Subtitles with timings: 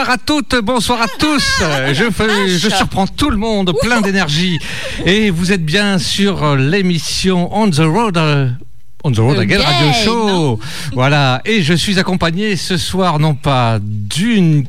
[0.00, 1.62] Bonsoir à toutes, bonsoir à tous.
[1.92, 4.58] Je, fais- je surprends tout le monde, plein d'énergie.
[5.04, 8.16] Et vous êtes bien sur l'émission On the Road.
[8.16, 8.48] euh,
[9.04, 10.60] On the Road Again Again, Radio Show.
[10.94, 11.42] Voilà.
[11.44, 14.64] Et je suis accompagné ce soir non pas d'une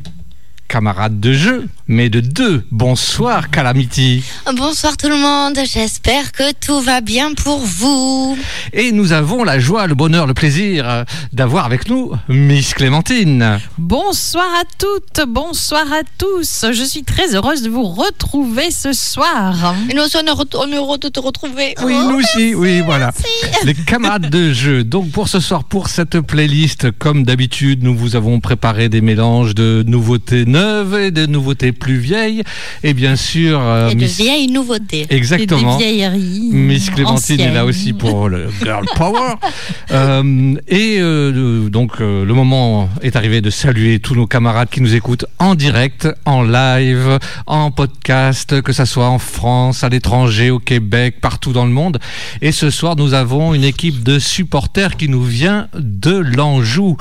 [0.67, 2.63] camarade de jeu, mais de deux.
[2.71, 4.23] Bonsoir Calamity.
[4.55, 8.37] Bonsoir tout le monde, j'espère que tout va bien pour vous.
[8.73, 11.03] Et nous avons la joie, le bonheur, le plaisir euh,
[11.33, 13.59] d'avoir avec nous Miss Clémentine.
[13.77, 16.65] Bonsoir à toutes, bonsoir à tous.
[16.71, 19.75] Je suis très heureuse de vous retrouver ce soir.
[19.89, 21.75] Et nous sommes heureux- de te retrouver.
[21.83, 23.11] Oui, Oh, nous aussi, oui, voilà.
[23.17, 23.65] merci.
[23.65, 24.83] Les camarades de jeu.
[24.85, 29.53] Donc pour ce soir, pour cette playlist, comme d'habitude, nous vous avons préparé des mélanges
[29.55, 32.43] de nouveautés neuves et de nouveautés plus vieilles.
[32.83, 34.17] Et bien sûr, euh, Et de Miss...
[34.17, 35.07] vieilles nouveautés.
[35.09, 35.75] Exactement.
[35.75, 36.49] Et des vieilleries.
[36.51, 39.35] Miss Clémentine est là aussi pour le Girl Power.
[39.91, 44.79] Euh, et euh, donc euh, le moment est arrivé de saluer tous nos camarades qui
[44.79, 50.49] nous écoutent en direct, en live, en podcast, que ça soit en France, à l'étranger,
[50.49, 51.99] au Québec, partout dans le monde.
[52.41, 56.95] Et ce soir, nous avons une équipe de supporters qui nous vient de l'Anjou.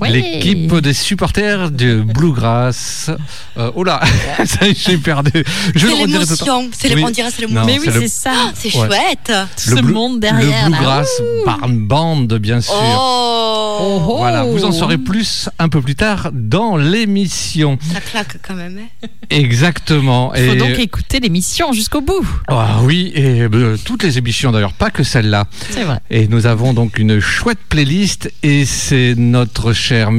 [0.00, 0.10] Ouais.
[0.10, 3.10] L'équipe des supporters de Bluegrass.
[3.56, 4.00] Euh, oh là,
[4.76, 5.30] j'ai perdu.
[5.74, 6.44] Je le C'est redirai tout le temps.
[6.60, 7.04] l'émotion, c'est le- Oui.
[7.06, 8.30] on dirait c'est le Non, Mais oui, c'est le- ça.
[8.34, 8.86] Ah, c'est Ouais.
[8.86, 9.32] chouette.
[9.56, 10.68] Tout ce monde derrière.
[10.68, 10.70] Le.
[10.74, 11.08] Bluegrass
[11.46, 12.74] Barn Band, bien sûr.
[12.76, 14.16] Oh, Oh, oh.
[14.18, 17.76] Voilà, vous en saurez plus un peu plus tard dans l'émission.
[17.92, 18.78] Ça claque quand même.
[19.02, 19.08] hein.
[19.30, 20.32] Exactement.
[20.34, 22.26] Il faut Et- donc écouter l'émission jusqu'au bout.
[22.48, 25.46] Ah oui, et euh, toutes les émissions d'ailleurs, pas que celle-là.
[25.70, 25.98] C'est vrai.
[26.10, 30.10] Et nous avons donc une chouette playlist et c'est notre cher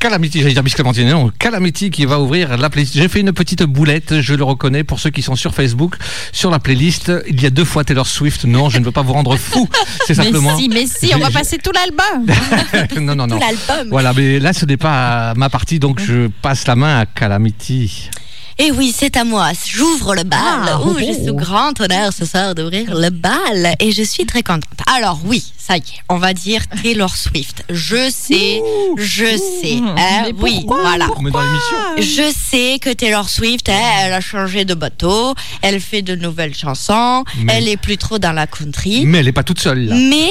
[0.00, 2.94] Calamity, j'allais dire Miss Clémentine, non, Calamity qui va ouvrir la playlist.
[2.94, 5.96] J'ai fait une petite boulette, je le reconnais, pour ceux qui sont sur Facebook.
[6.32, 8.44] Sur la playlist, il y a deux fois Taylor Swift.
[8.44, 9.68] Non, je ne veux pas vous rendre fou.
[10.06, 10.56] C'est Mais simplement.
[10.58, 12.26] si, mais si, on va passer tout l'album.
[13.04, 13.38] non, non, non.
[13.38, 13.88] Tout l'album.
[13.90, 18.10] Voilà, mais là, ce n'est pas ma partie, donc je passe la main à Calamity.
[18.58, 19.50] Et oui, c'est à moi.
[19.66, 20.38] J'ouvre le bal.
[20.42, 23.74] Ah, oh, j'ai ce grand honneur ce soir d'ouvrir le bal.
[23.80, 24.64] Et je suis très contente.
[24.96, 27.64] Alors oui, ça y est, on va dire Taylor Swift.
[27.68, 28.62] Je sais,
[28.96, 29.78] je sais.
[29.96, 31.08] hein, oui, pourquoi voilà.
[31.98, 36.54] Je sais que Taylor Swift, hein, elle a changé de bateau, elle fait de nouvelles
[36.54, 39.04] chansons, Mais- elle est plus trop dans la country.
[39.06, 39.94] Mais elle n'est pas toute seule, là.
[39.96, 40.28] Mais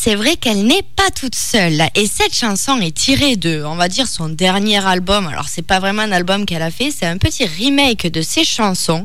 [0.00, 1.82] c'est vrai qu'elle n'est pas toute seule.
[1.96, 5.26] Et cette chanson est tirée de, on va dire, son dernier album.
[5.26, 8.44] Alors, c'est pas vraiment un album qu'elle a fait, c'est un petit remake de ses
[8.44, 9.04] chansons,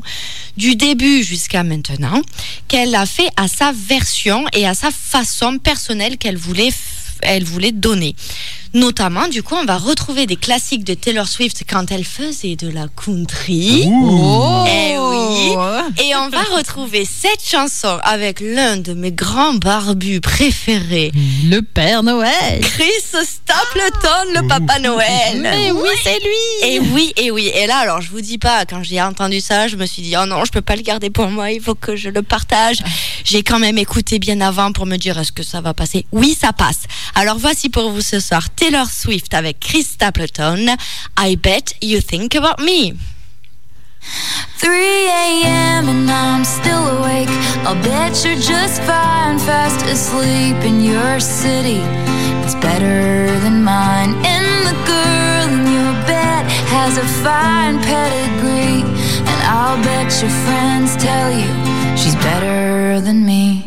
[0.56, 2.22] du début jusqu'à maintenant,
[2.68, 7.44] qu'elle a fait à sa version et à sa façon personnelle qu'elle voulait, f- elle
[7.44, 8.14] voulait donner.
[8.74, 12.68] Notamment, du coup, on va retrouver des classiques de Taylor Swift quand elle faisait de
[12.68, 13.84] la country.
[13.86, 14.64] Oh.
[14.66, 16.04] Eh oui.
[16.04, 21.12] Et on va retrouver cette chanson avec l'un de mes grands barbus préférés,
[21.48, 22.60] Le Père Noël.
[22.62, 25.40] Chris Stapleton, le Papa Noël.
[25.40, 26.68] Mais oui, c'est lui.
[26.68, 27.52] Et oui, et oui.
[27.54, 30.16] Et là, alors, je vous dis pas, quand j'ai entendu ça, je me suis dit,
[30.20, 32.78] oh non, je peux pas le garder pour moi, il faut que je le partage.
[33.22, 36.06] J'ai quand même écouté bien avant pour me dire, est-ce que ça va passer?
[36.10, 36.82] Oui, ça passe.
[37.16, 40.76] Alors, voici pour vous ce soir Taylor Swift avec Chris Stapleton.
[41.18, 42.94] I bet you think about me.
[44.58, 45.88] 3 a.m.
[45.88, 47.28] and I'm still awake.
[47.64, 51.80] I'll bet you're just fine, fast asleep in your city.
[52.42, 54.14] It's better than mine.
[54.24, 58.82] And the girl in your bed has a fine pedigree.
[58.82, 63.63] And I'll bet your friends tell you she's better than me.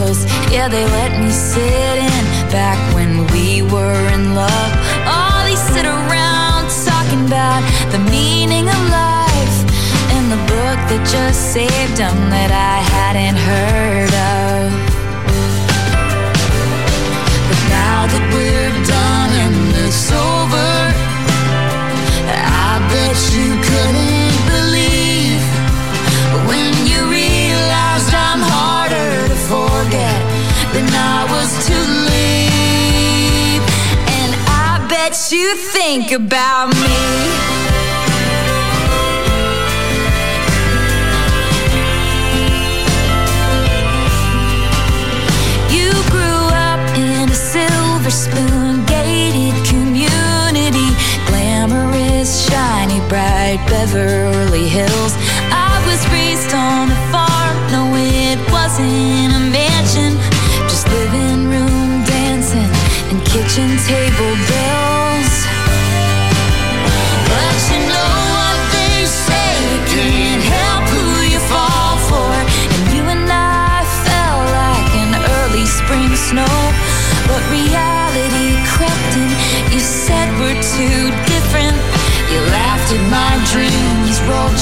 [0.00, 4.72] Yeah, they let me sit in back when we were in love.
[5.04, 7.60] All they sit around talking about
[7.92, 9.58] the meaning of life
[10.16, 14.72] and the book that just saved them that I hadn't heard of.
[17.48, 18.69] But now that we're
[35.10, 36.98] Bet you think about me.
[45.74, 50.90] You grew up in a silver spoon gated community,
[51.26, 55.19] glamorous, shiny, bright Beverly Hills.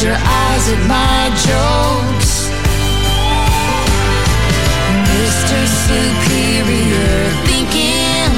[0.03, 2.47] Your eyes at my jokes.
[5.11, 5.59] Mr.
[5.67, 7.19] Superior
[7.50, 8.31] thinking,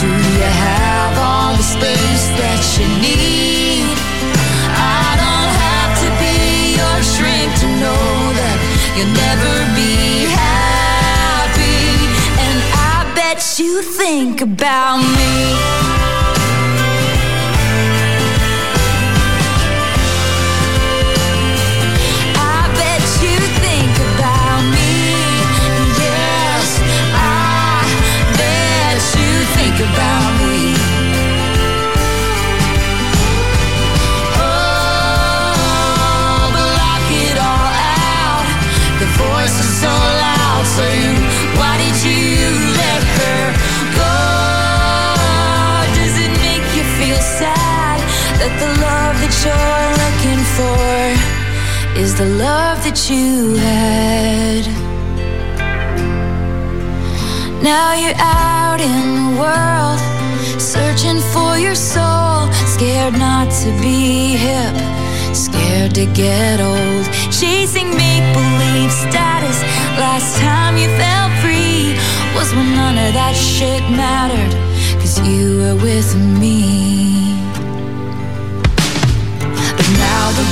[0.00, 3.84] do you have all the space that you need?
[4.80, 8.08] I don't have to be your shrink to know
[8.40, 8.56] that
[8.96, 11.84] you'll never be happy.
[12.48, 16.07] And I bet you think about me.
[49.44, 51.38] You're looking for
[51.98, 54.64] is the love that you had?
[57.62, 59.98] Now you're out in the world,
[60.60, 64.74] searching for your soul, scared not to be hip,
[65.34, 69.58] scared to get old, chasing make believe status.
[69.98, 71.94] Last time you felt free
[72.34, 74.54] was when none of that shit mattered,
[75.00, 76.97] cause you were with me.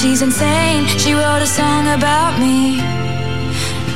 [0.00, 0.86] she's insane.
[0.86, 2.80] She wrote a song about me.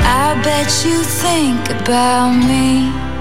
[0.01, 3.12] I bet you think about me.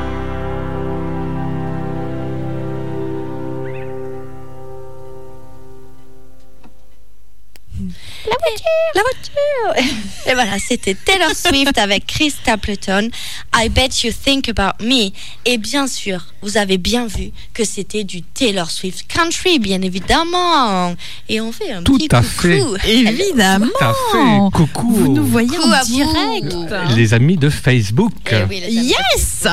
[9.02, 9.92] La voiture
[10.28, 13.10] Et voilà, c'était Taylor Swift avec Chris Stapleton.
[13.56, 15.12] I bet you think about me.
[15.46, 20.96] Et bien sûr, vous avez bien vu que c'était du Taylor Swift country, bien évidemment.
[21.28, 22.78] Et on fait un Tout petit à coucou.
[22.86, 23.66] Évidemment.
[23.68, 24.58] Tout à fait.
[24.58, 24.92] Coucou.
[24.92, 25.86] Vous nous voyez Coucou en vous.
[25.86, 26.56] direct.
[26.96, 28.14] Les amis de Facebook.
[28.32, 28.88] Eh oui, les amis.
[29.12, 29.48] Yes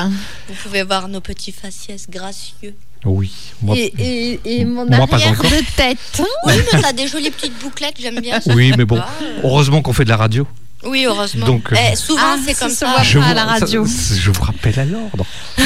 [0.47, 2.75] Vous pouvez voir nos petits faciès gracieux.
[3.05, 3.31] Oui.
[3.61, 5.49] Moi, et, et, et mon moi, pas arrière encore.
[5.51, 5.97] de tête.
[6.45, 8.53] Oui, mais t'as des jolies petites bouclettes, j'aime bien ça.
[8.53, 10.45] Oui, mais bon, Ah, euh, heureusement qu'on fait de la radio.
[10.85, 11.45] Oui, heureusement.
[11.45, 12.87] Donc, euh, Eh, souvent, Ah, c'est ça comme ça.
[12.87, 13.85] voit Je à vous, la radio.
[13.85, 15.25] ça- je vous rappelle à l'ordre.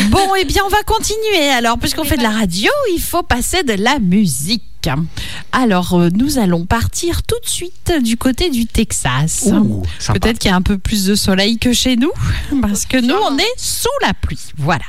[0.09, 1.49] Bon, eh bien, on va continuer.
[1.49, 4.63] Alors, puisqu'on fait de la radio, il faut passer de la musique.
[5.51, 9.49] Alors, euh, nous allons partir tout de suite du côté du Texas.
[10.13, 12.11] Peut-être qu'il y a un peu plus de soleil que chez nous,
[12.61, 14.39] parce que nous, on est sous la pluie.
[14.57, 14.83] Voilà,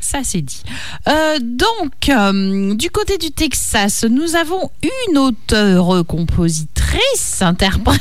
[0.00, 0.62] ça c'est dit.
[1.08, 4.70] Euh, donc, euh, du côté du Texas, nous avons
[5.08, 8.00] une auteure, compositrice, interprète.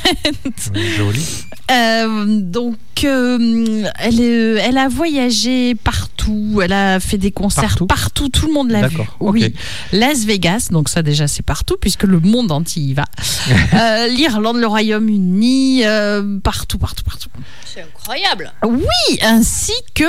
[0.98, 1.26] Joli.
[1.72, 7.88] Euh, donc, euh, elle, est- elle a voyagé partout, elle a fait des concerts Partout
[7.88, 8.98] partout, tout le monde l'a vu.
[8.98, 9.54] D'accord, Oui.
[9.94, 13.06] Las Vegas, donc ça déjà c'est partout puisque le monde entier y va.
[13.74, 17.30] Euh, L'Irlande, le Royaume-Uni, euh, partout, partout, partout.
[17.66, 18.52] C'est incroyable.
[18.66, 20.04] Oui, ainsi que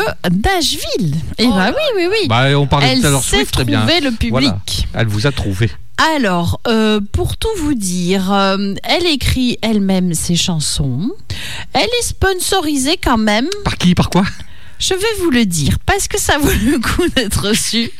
[0.44, 1.14] Nashville.
[1.42, 2.28] Et bah oui, oui, oui.
[2.28, 3.80] Bah, on parlait elle tout à l'heure Swift, très bien.
[3.80, 4.30] trouver le public.
[4.30, 4.58] Voilà.
[4.94, 5.70] Elle vous a trouvé.
[6.14, 11.10] Alors, euh, pour tout vous dire, euh, elle écrit elle-même ses chansons.
[11.72, 13.48] Elle est sponsorisée quand même.
[13.64, 14.24] Par qui Par quoi?
[14.82, 17.92] Je vais vous le dire parce que ça vaut le coup d'être reçu.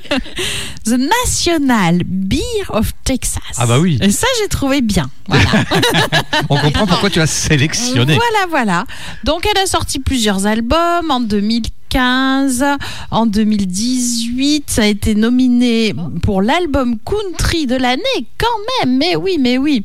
[0.86, 3.42] The National Beer of Texas.
[3.58, 3.98] Ah bah oui.
[4.00, 5.10] Et ça, j'ai trouvé bien.
[5.28, 5.50] Voilà.
[6.48, 8.14] On comprend pourquoi tu l'as sélectionné.
[8.16, 8.84] Voilà, voilà.
[9.24, 11.10] Donc, elle a sorti plusieurs albums.
[11.10, 12.64] En 2004, 2015.
[13.10, 18.02] En 2018, ça a été nominé pour l'album country de l'année,
[18.38, 18.46] quand
[18.86, 18.96] même.
[18.96, 19.84] Mais oui, mais oui.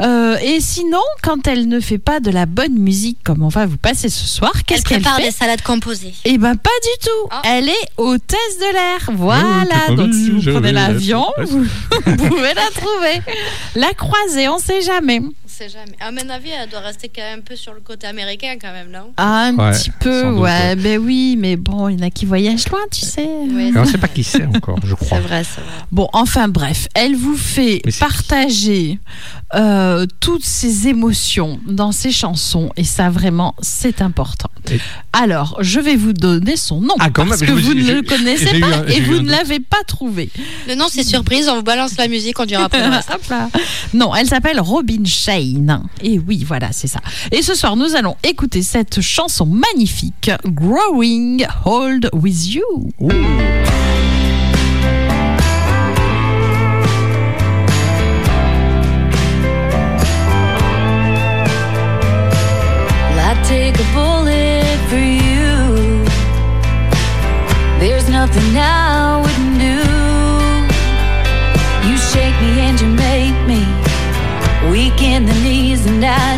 [0.00, 3.66] Euh, et sinon, quand elle ne fait pas de la bonne musique comme on va
[3.66, 5.24] vous passer ce soir, Elle qu'est-ce qu'elle prépare fait?
[5.26, 6.14] des salades composées.
[6.24, 7.28] eh ben pas du tout.
[7.30, 7.42] Ah.
[7.44, 9.10] Elle est hôtesse de l'air.
[9.16, 9.64] Voilà.
[9.90, 11.64] Oh, Donc si vous prenez l'avion, la- vous,
[12.06, 13.22] vous pouvez la trouver.
[13.76, 15.20] La croiser, on sait jamais.
[15.52, 15.96] On sait jamais.
[16.00, 18.72] À mon avis, elle doit rester quand même un peu sur le côté américain, quand
[18.72, 19.12] même, non?
[19.18, 20.76] Ah, un Ouais, petit peu, ouais.
[20.76, 23.24] Ben oui, mais bon, il y en a qui voyagent loin, tu sais.
[23.24, 23.26] Et
[23.76, 25.08] on ne sait pas qui c'est encore, je crois.
[25.18, 25.70] c'est vrai, c'est vrai.
[25.90, 28.98] Bon, enfin bref, elle vous fait partager
[29.54, 34.48] euh, toutes ses émotions dans ses chansons et ça vraiment c'est important.
[34.70, 34.78] Et-
[35.12, 38.02] Alors, je vais vous donner son nom Ah, quand parce même, que vous ne le
[38.02, 40.30] connaissez pas un- et vous ne l'avez pas trouvé.
[40.68, 41.48] Le nom, c'est surprise.
[41.50, 42.82] On vous balance la musique, on dira après.
[43.12, 43.50] Hop là.
[43.92, 45.02] Non, elle s'appelle Robin
[46.02, 47.00] Et oui, voilà, c'est ça.
[47.30, 52.90] Et ce soir, nous allons écouter cette chanson magnifique, Growing Old with You.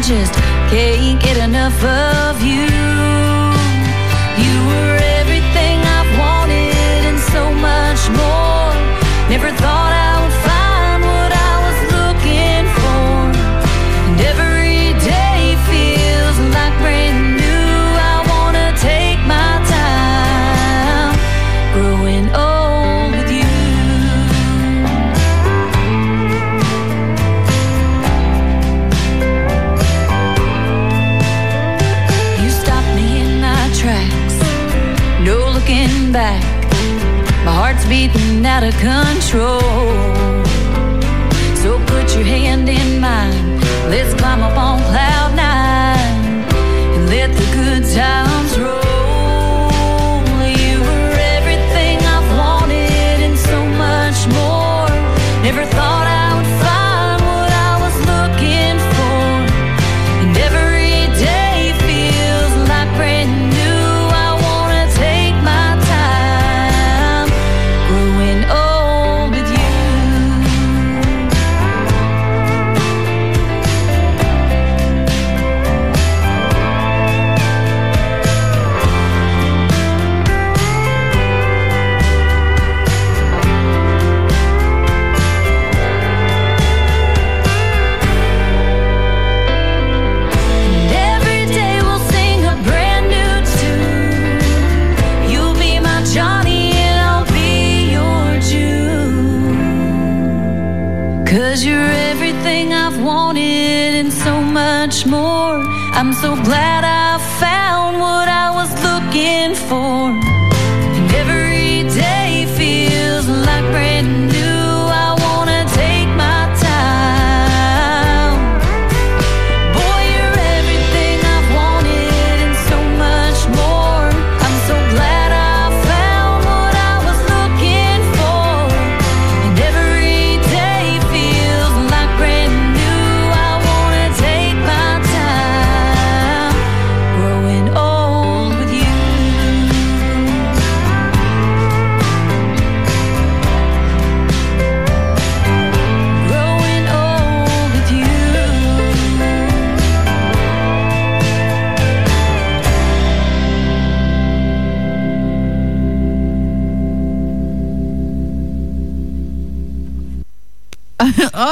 [0.06, 0.34] Just
[0.68, 2.73] can't get enough of you.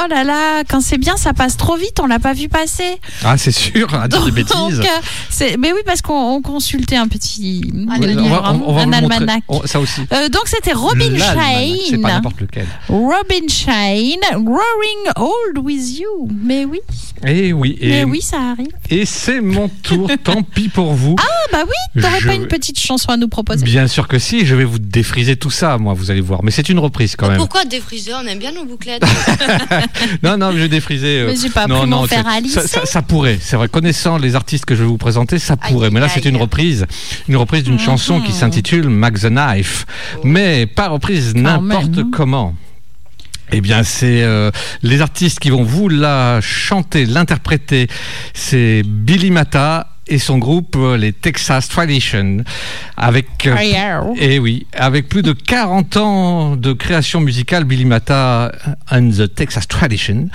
[0.03, 2.99] Oh là là, quand c'est bien, ça passe trop vite, on l'a pas vu passer.
[3.23, 4.81] Ah, c'est sûr, à dire des bêtises.
[4.81, 8.77] Euh, mais oui, parce qu'on on consultait un petit livre, le on va, on- on
[8.77, 9.41] un almanach.
[9.47, 10.01] Oh, ça aussi.
[10.11, 12.65] Euh, donc c'était Robin L'almanach, C'est pas n'importe lequel.
[12.89, 16.27] Robin Shane, Growing Old with You.
[16.43, 16.79] Mais oui,
[17.25, 18.67] Et Eh oui, et, mais oui, ça arrive.
[18.89, 21.15] et c'est mon tour, tant pis pour vous.
[21.19, 24.17] Ah bah oui, t'aurais Je pas une petite chanson à nous proposer Bien sûr que
[24.19, 26.43] si, je vais vous défriser tout ça, moi, vous allez voir.
[26.43, 27.37] Mais c'est une reprise quand même.
[27.37, 29.03] Pourquoi défriser On aime bien nos bouclettes.
[30.23, 31.19] Non, non, je vais défriser.
[31.21, 32.03] euh, Mais j'ai pas non, non,
[32.41, 32.59] lisser.
[32.61, 33.67] ça, ça- ça pourrait, c'est vrai.
[33.67, 35.89] Connaissant les artistes que je vais vous présenter, ça Aïe, pourrait.
[35.91, 36.85] Mais là, c'est une reprise,
[37.27, 39.85] une reprise d'une chanson qui s'intitule Max the Knife,
[40.23, 42.11] mais pas reprise n'importe même.
[42.11, 42.55] comment.
[43.51, 44.49] Eh bien, c'est euh,
[44.81, 47.87] les artistes qui vont vous la chanter, l'interpréter.
[48.33, 52.43] C'est Billy Mata et son groupe euh, les Texas Tradition
[52.97, 53.55] avec euh,
[54.17, 58.51] et oui, avec plus de 40 ans de création musicale, Billy Mata
[58.91, 60.27] and the Texas Tradition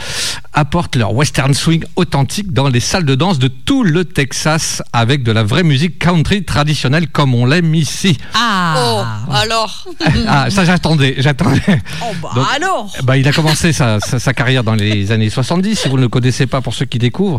[0.53, 5.23] apportent leur western swing authentique dans les salles de danse de tout le Texas avec
[5.23, 8.19] de la vraie musique country traditionnelle comme on l'aime ici.
[8.35, 9.87] Ah Oh, alors?
[10.27, 11.61] Ah, ça j'attendais, j'attendais.
[12.03, 12.93] Oh, bah Donc, alors?
[13.05, 16.03] Bah, il a commencé sa, sa- sa carrière dans les années 70, si vous ne
[16.03, 17.39] le connaissez pas pour ceux qui découvrent.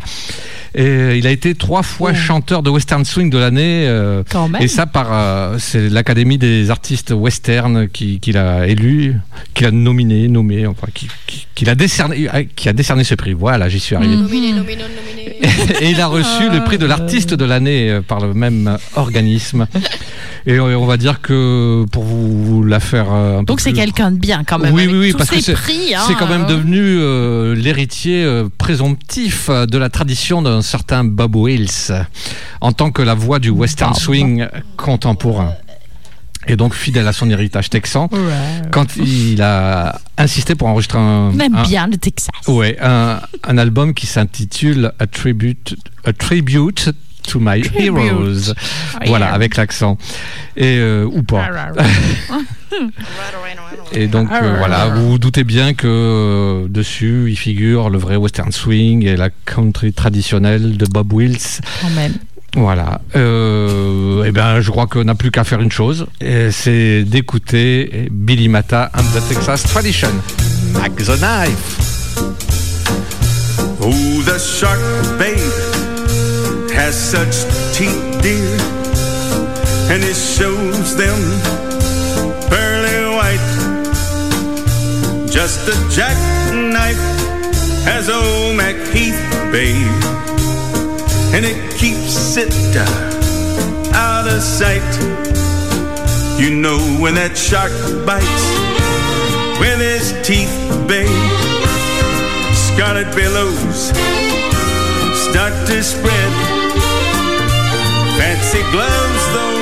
[0.75, 3.85] Et il a été trois fois chanteur de western swing de l'année.
[3.87, 4.61] euh, Quand même.
[4.61, 9.15] et ça, par euh, c'est l'Académie des artistes western qui, qui l'a élu,
[9.55, 13.15] qui l'a nominé, nommé, enfin, qui, qui, qui l'a décerné, euh, qui a décerné ce
[13.15, 13.33] prix.
[13.33, 14.15] Voilà, j'y suis arrivé.
[14.15, 15.39] Nominé, nominé, nominé.
[15.81, 19.65] Et il a reçu le prix de l'artiste de l'année euh, par le même organisme.
[20.45, 24.11] Et on va dire que pour vous la faire un peu Donc c'est plus- quelqu'un
[24.11, 24.73] de bien quand même.
[24.73, 26.79] Oui, avec oui, oui, parce que ces c'est prix, hein, c'est quand même euh, devenu
[26.81, 31.91] euh, l'héritier euh, présomptif de la tradition d'un certain Bob Wills,
[32.61, 34.47] en tant que la voix du western swing
[34.77, 35.53] contemporain.
[36.47, 38.19] Et donc fidèle à son héritage texan, Ouais.
[38.71, 42.29] quand il a insisté pour enregistrer un, un- bien le Texas.
[42.47, 45.75] ouais, un, un album qui s'intitule A Tribute,
[46.05, 46.91] A Tribute
[47.29, 47.61] to My.
[47.75, 48.53] Heroes.
[49.07, 49.33] Voilà, Yeah.
[49.35, 49.97] avec l'accent.
[50.57, 51.47] Et euh, ou pas.
[53.91, 54.93] Et donc euh, Ah, voilà, ouais.
[54.99, 59.29] vous vous doutez bien que euh, dessus il figure le vrai western swing et la
[59.45, 61.37] country traditionnelle de Bob Wills.
[61.81, 62.13] Quand même.
[62.55, 63.01] Voilà.
[63.15, 68.07] Euh, et ben, je crois qu'on n'a plus qu'à faire une chose, et c'est d'écouter
[68.11, 70.09] Billy Mata and the Texas Tradition.
[70.73, 72.17] Like the knife.
[73.81, 74.79] Oh, the shark,
[76.89, 78.49] has such teeth, dear,
[79.93, 81.19] and it shows them
[82.49, 83.49] pearly white.
[85.29, 87.03] Just a jackknife
[87.85, 89.21] has old MacHeath,
[89.51, 90.03] babe,
[91.35, 94.91] and it keeps it uh, out of sight.
[96.41, 97.71] You know when that shark
[98.03, 98.45] bites
[99.59, 100.55] with his teeth,
[100.87, 101.05] babe
[102.73, 103.91] scarlet billows
[105.29, 106.58] start to spread.
[108.49, 109.61] Fancy gloves, though,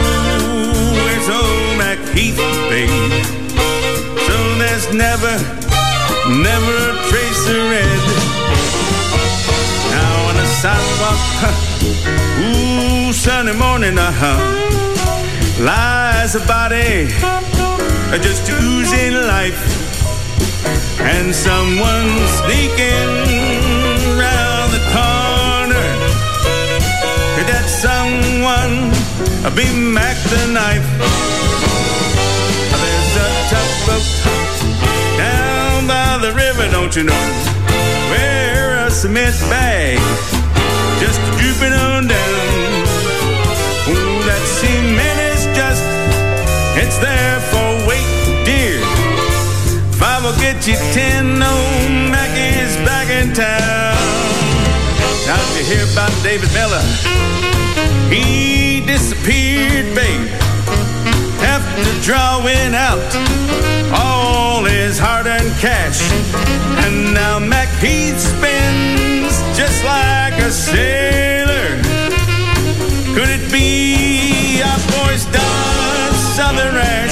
[1.04, 2.90] where's old MacHeath, babe?
[4.28, 5.34] So there's never,
[6.32, 8.02] never a trace of red.
[9.92, 14.40] Now on the sidewalk, huh, ooh, Sunday morning, uh huh,
[15.62, 17.12] lies a body
[18.14, 19.60] uh, just oozing life
[21.02, 22.08] and someone
[22.40, 23.47] sneaking
[28.48, 28.92] someone
[29.56, 30.88] be Mac the knife?
[32.80, 34.08] There's a tugboat
[35.18, 37.26] down by the river, don't you know?
[38.12, 40.00] Where a cement bag
[41.00, 42.84] just drooping on down.
[43.90, 45.84] Oh, that cement is just,
[46.78, 48.08] it's there for weight,
[48.46, 48.80] dear.
[50.00, 51.40] Five will get you ten.
[51.40, 51.54] No,
[52.12, 53.98] Mackey's back in town.
[55.26, 57.57] Now did you hear about David Miller?
[58.10, 60.30] He disappeared, babe.
[61.40, 63.04] After drawing out
[63.94, 66.02] all his hard-earned cash,
[66.86, 71.82] and now Mac Heath spends just like a sailor.
[73.14, 77.07] Could it be our boy's done Southern Rash?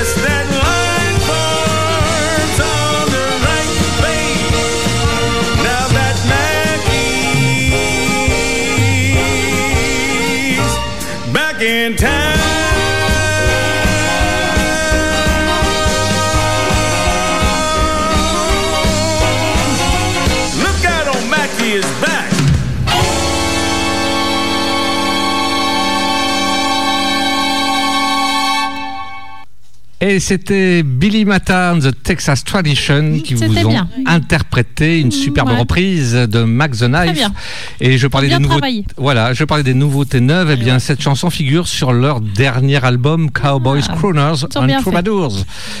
[0.00, 0.39] desde
[30.20, 33.88] Et c'était Billy Mata and the Texas Tradition qui vous ont bien.
[34.04, 35.58] interprété une superbe ouais.
[35.58, 37.14] reprise de Max the Knife.
[37.14, 37.32] bien.
[37.80, 38.60] Et je parlais Bien des nouveaux,
[38.98, 40.50] voilà, je parlais des nouveautés neuves.
[40.50, 44.80] Et bien, cette chanson figure sur leur dernier album Cowboys, Ah, Crooners and fait.
[44.82, 45.34] Troubadours,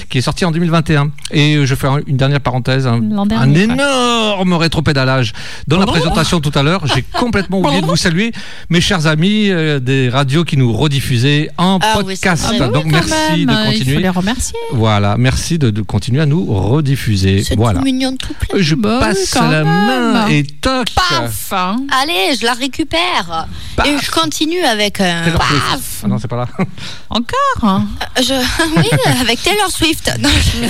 [0.08, 1.10] qui est sorti en 2021.
[1.32, 3.62] Et euh, je fais un- une dernière parenthèse, un, L'an un quoi.
[3.62, 5.34] énorme rétropédalage.
[5.68, 8.32] Dans la présentation tout à l'heure, j'ai complètement oublié de vous saluer,
[8.70, 12.46] mes chers amis euh, des radios qui nous rediffusaient en Ah podcast.
[12.58, 13.96] Ah Donc oui, quand merci même, de Il faut continuer.
[14.30, 14.58] Remercier.
[14.72, 17.42] Voilà, merci de, de continuer à nous rediffuser.
[17.44, 17.78] C'est Voilà.
[17.80, 18.60] tout mignon, tout plein.
[18.60, 20.12] Je passe la même.
[20.12, 20.88] main et toc.
[20.94, 21.76] Paf hein.
[22.02, 23.46] Allez, je la récupère.
[23.76, 23.86] Paf.
[23.86, 25.22] Et je continue avec un.
[25.24, 26.00] Taylor Swift.
[26.04, 26.48] Ah non, c'est pas là.
[27.10, 27.86] Encore hein.
[28.18, 28.34] Je...
[28.76, 28.86] Oui,
[29.20, 30.10] avec Taylor Swift.
[30.20, 30.66] Non, je...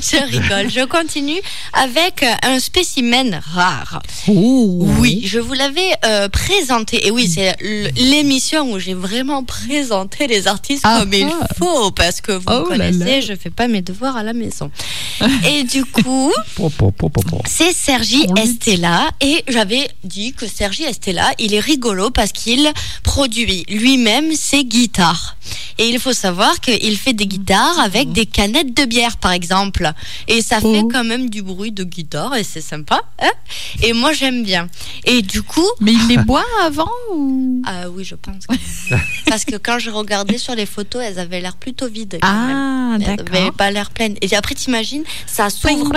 [0.02, 0.70] je rigole.
[0.70, 1.40] Je continue
[1.72, 4.02] avec un spécimen rare.
[4.28, 7.06] Oui, je vous l'avais euh, présenté.
[7.06, 7.56] Et oui, c'est
[7.96, 11.90] l'émission où j'ai vraiment présenté les artistes Ah, comme il faut.
[11.92, 13.20] Parce que vous Oh me connaissez, là.
[13.20, 14.70] je fais pas mes devoirs à la maison.
[15.48, 16.32] Et du coup,
[17.46, 22.70] c'est Sergi Estella et j'avais dit que Sergi Estella, il est rigolo parce qu'il
[23.02, 25.36] produit lui-même ses guitares.
[25.78, 29.90] Et il faut savoir qu'il fait des guitares avec des canettes de bière par exemple.
[30.28, 30.88] Et ça fait Oh.
[30.92, 33.00] quand même du bruit de guitare et c'est sympa.
[33.20, 33.30] hein
[33.82, 34.68] et moi j'aime bien.
[35.04, 37.62] Et du coup, Mais il les boit avant ou?
[37.66, 38.46] Ah oui je pense.
[38.46, 38.94] que-
[39.28, 42.18] parce que quand je regardais sur les photos, elles avaient l'air plutôt vides.
[42.20, 42.56] Quand même.
[42.92, 43.26] Ah d'accord.
[43.32, 44.16] n'avaient pas l'air pleines.
[44.20, 45.92] Et après t'imagines, ça s'ouvre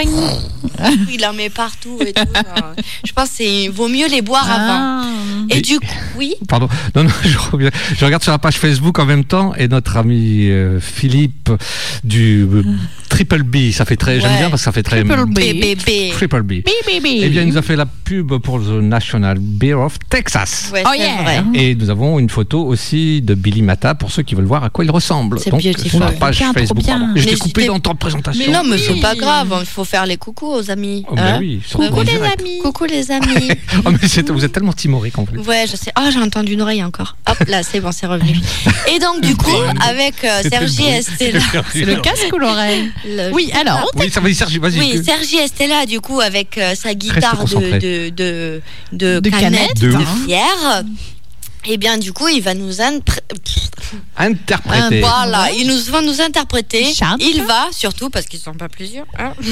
[1.12, 2.22] il en met partout et tout.
[2.34, 2.74] genre.
[3.06, 5.06] Je pense qu'il vaut mieux les boire avant.
[5.06, 5.06] Ah.
[5.50, 5.86] Et du coup,
[6.18, 6.68] oui, Pardon.
[6.96, 7.72] Non, non, je, reviens.
[7.98, 11.52] je regarde sur la page Facebook en même temps et notre ami euh, Philippe
[12.04, 12.64] du euh,
[13.10, 16.14] Triple B, ça fait très, j'aime bien parce que ça fait très Triple B.
[16.14, 16.48] Triple B.
[16.48, 17.20] Bi, bi, bi.
[17.24, 20.72] Eh bien, il nous a fait la pub pour le National Beer of Texas.
[20.74, 21.22] Ouais, Oh yeah.
[21.22, 21.44] vrai.
[21.54, 24.70] Et nous avons une photo aussi de Billy Mata pour ceux qui veulent voir à
[24.70, 25.40] quoi il ressemble.
[25.40, 26.02] C'est beautiful.
[26.14, 26.84] Page Facebook.
[27.16, 28.44] je t'ai coupé dans ton présentation.
[28.46, 31.06] Mais non, mais c'est pas grave, il faut faire les coucous aux amis.
[31.10, 31.38] Oh, bah hein.
[31.40, 32.40] oui, Coucou les direct.
[32.42, 32.60] amis.
[32.60, 33.50] Coucou les amis.
[33.86, 35.40] Oh, mais vous êtes tellement timorique en plus.
[35.40, 35.92] Ouais, je sais.
[35.98, 37.16] Oh, j'ai entendu une oreille encore.
[37.30, 38.38] Hop, là, c'est bon, c'est revenu.
[38.94, 39.50] Et donc, du coup,
[39.88, 40.84] avec euh, Sergi.
[40.86, 41.40] Estella.
[41.72, 44.80] C'est le casque ou l'oreille le- Oui, alors, on Oui, ça va, Sergi, vas-y.
[44.80, 49.92] Oui, que- Sergi Estella, du coup, avec euh, sa guitare de, de, de, canette De
[49.94, 50.26] ouf.
[50.26, 50.84] pierre.
[51.66, 53.22] Et bien, du coup, il va nous impré-
[54.18, 55.00] Interprété.
[55.00, 56.94] Voilà, il nous va nous interpréter.
[56.94, 57.22] Chante.
[57.22, 59.06] Il va, surtout parce qu'ils sont pas plusieurs.
[59.18, 59.34] hein.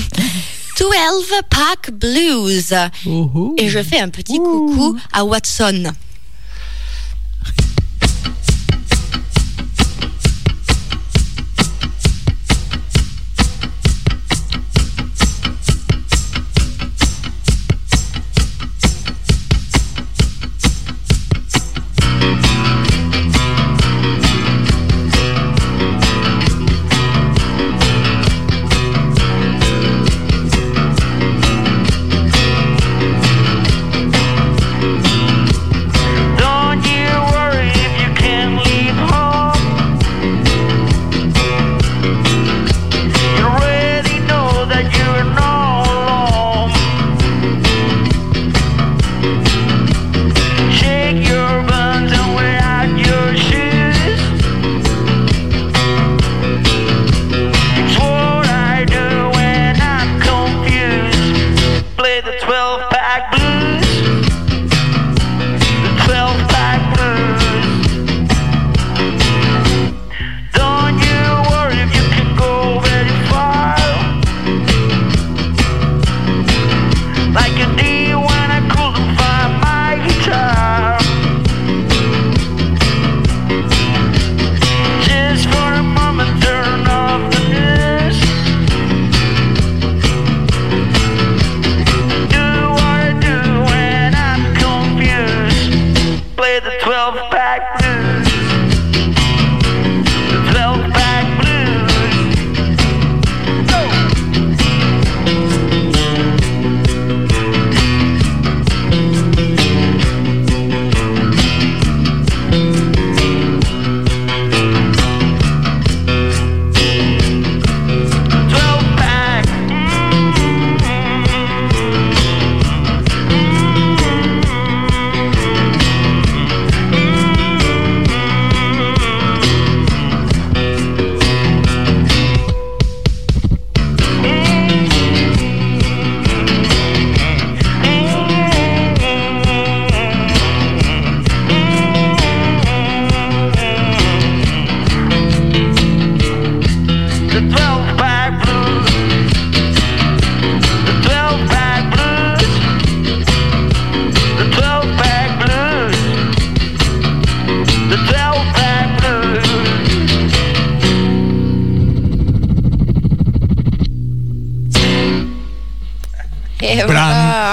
[0.79, 0.89] 12
[1.49, 2.73] Pack Blues.
[3.05, 3.55] Oh, oh.
[3.57, 5.91] Et je fais un petit coucou à Watson.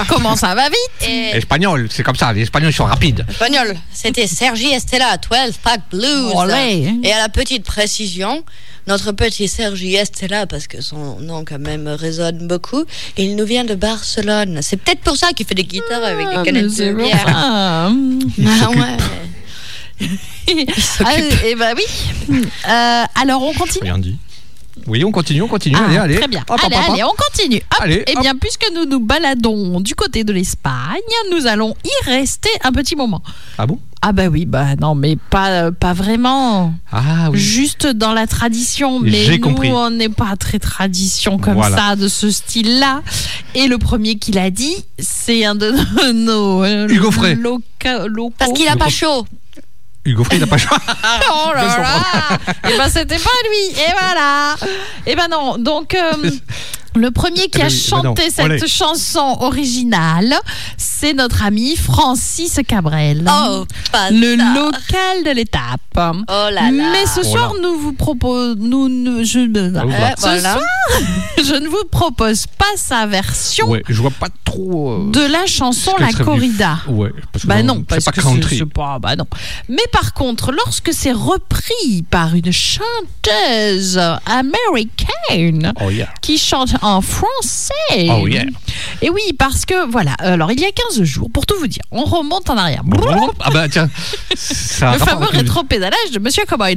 [0.09, 3.25] Comment ça va vite Et Espagnol, c'est comme ça, les Espagnols ils sont rapides.
[3.29, 6.31] espagnol, c'était Sergi Estella, 12 Pack Blues.
[6.35, 6.91] Olé.
[7.03, 8.43] Et à la petite précision,
[8.87, 12.83] notre petit Sergi Estella, parce que son nom quand même résonne beaucoup,
[13.17, 14.59] il nous vient de Barcelone.
[14.61, 17.25] C'est peut-être pour ça qu'il fait des guitares avec des Ah, canettes de bière.
[17.27, 17.89] Ah
[18.71, 18.97] ouais.
[21.05, 21.13] Ah,
[21.45, 21.83] et bah oui.
[22.67, 23.83] Euh, alors on continue.
[23.83, 24.15] Rien dit.
[24.87, 25.75] Oui, on continue, on continue.
[25.77, 26.15] Ah, allez, allez.
[26.17, 26.41] Très bien.
[26.49, 27.57] Hop, hop, allez, hop, allez, on continue.
[27.57, 27.79] Hop.
[27.81, 30.99] Allez, eh bien, puisque nous nous baladons du côté de l'Espagne,
[31.31, 33.21] nous allons y rester un petit moment.
[33.57, 33.79] Ah bon?
[34.01, 36.73] Ah bah oui, bah non, mais pas, pas vraiment.
[36.89, 37.37] Ah oui.
[37.37, 39.71] Juste dans la tradition, mais J'ai nous, compris.
[39.73, 41.75] on n'est pas très tradition comme Voilà.
[41.75, 43.01] ça, de ce style-là.
[43.55, 45.71] Et le premier qui l'a dit, c'est un de
[46.13, 47.35] nos euh, Hugo Frey.
[47.35, 48.33] loca- locaux.
[48.37, 49.25] Parce qu'il a pas chaud.
[50.09, 50.77] Hugo Frey, il n'a pas choix.
[51.31, 52.37] Oh là là.
[52.69, 53.79] Et ben c'était pas lui.
[53.81, 54.55] Et voilà.
[55.05, 55.57] Et ben non.
[55.57, 56.11] Donc euh,
[56.95, 60.33] le premier qui Eh ben a oui, eh ben chanté cette chanson originale,
[60.77, 63.25] c'est notre ami Francis Cabrel.
[63.29, 64.53] Oh, pas le ça.
[64.55, 65.79] local de l'étape.
[65.97, 66.71] Oh là là.
[66.71, 70.53] Mais ce soir, nous vous proposons, nous, nous- je, Ah, Euh, ce voilà.
[70.53, 70.63] soir,
[71.37, 74.91] je ne vous propose pas sa version Ouais, je vois pas trop.
[75.07, 76.77] euh, de la chanson La Corrida.
[76.87, 79.25] Ouais, parce que Bah non, parce pas que c'est pas, bah non.
[79.67, 86.07] Mais par contre, lorsque c'est repris par une chanteuse américaine Oh yeah.
[86.21, 88.07] qui chante en français.
[88.09, 88.43] Oh yeah.
[89.01, 91.81] Et oui, parce que voilà, alors il y a 15 jours, pour tout vous dire,
[91.91, 92.83] on remonte en arrière.
[93.39, 93.89] Ah bah tiens,
[94.35, 96.75] ça Le fameux rétro-pédalage de Monsieur Cowboy.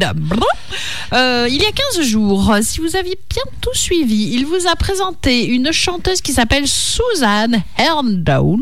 [1.13, 4.77] Euh, il y a 15 jours, si vous aviez bien tout suivi, il vous a
[4.77, 8.61] présenté une chanteuse qui s'appelle Suzanne Herndon.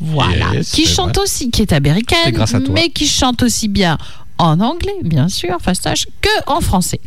[0.00, 1.24] Voilà, Yes, qui chante vrai.
[1.24, 3.98] aussi, qui est américaine, mais qui chante aussi bien
[4.42, 7.00] en anglais, bien sûr, fastoche, que en français.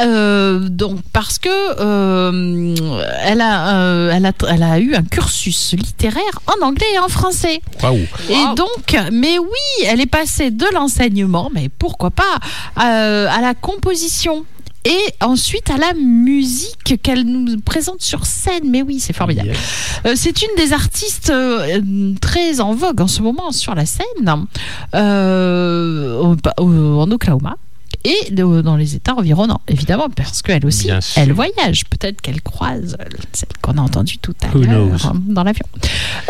[0.00, 2.74] Euh, donc parce que euh,
[3.22, 7.08] elle, a, euh, elle, a, elle a eu un cursus littéraire en anglais et en
[7.08, 7.60] français.
[7.82, 7.98] Waouh.
[8.30, 12.38] Et donc, mais oui, elle est passée de l'enseignement, mais pourquoi pas,
[12.82, 14.46] euh, à la composition.
[14.86, 18.70] Et ensuite à la musique qu'elle nous présente sur scène.
[18.70, 19.48] Mais oui, c'est formidable.
[19.48, 19.58] Yes.
[20.06, 24.46] Euh, c'est une des artistes euh, très en vogue en ce moment sur la scène,
[24.94, 27.56] euh, au- au- en Oklahoma.
[28.04, 31.20] Et de- dans les États environnants, évidemment, parce qu'elle aussi, Bien sûr.
[31.22, 31.84] elle voyage.
[31.86, 32.96] Peut-être qu'elle croise
[33.32, 35.66] celle qu'on a entendue tout à l'heure dans l'avion.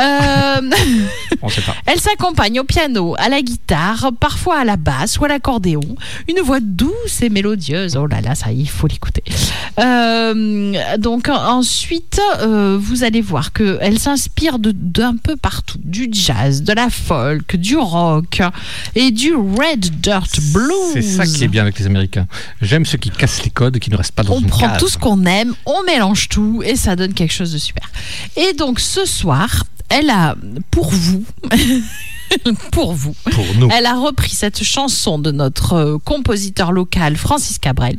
[0.00, 0.60] Euh,
[1.42, 1.74] On sait pas.
[1.86, 5.80] elle s'accompagne au piano, à la guitare, parfois à la basse ou à l'accordéon.
[6.28, 7.96] Une voix douce et mélodieuse.
[7.96, 9.22] Oh là là, ça, il faut l'écouter.
[9.80, 16.08] Euh, donc en- ensuite, euh, vous allez voir que elle s'inspire d'un peu partout, du
[16.12, 18.42] jazz, de la folk, du rock
[18.94, 20.70] et du red dirt blues.
[20.92, 22.26] C'est ça qui est bien avec les Américains.
[22.60, 24.68] J'aime ceux qui cassent les codes et qui ne restent pas dans On une prend
[24.68, 24.78] case.
[24.78, 27.90] tout ce qu'on aime, on mélange tout et ça donne quelque chose de super.
[28.36, 30.36] Et donc ce soir, elle a
[30.70, 31.24] pour vous,
[32.72, 33.68] pour vous, Pour nous.
[33.76, 37.96] elle a repris cette chanson de notre euh, compositeur local Francis Cabrel,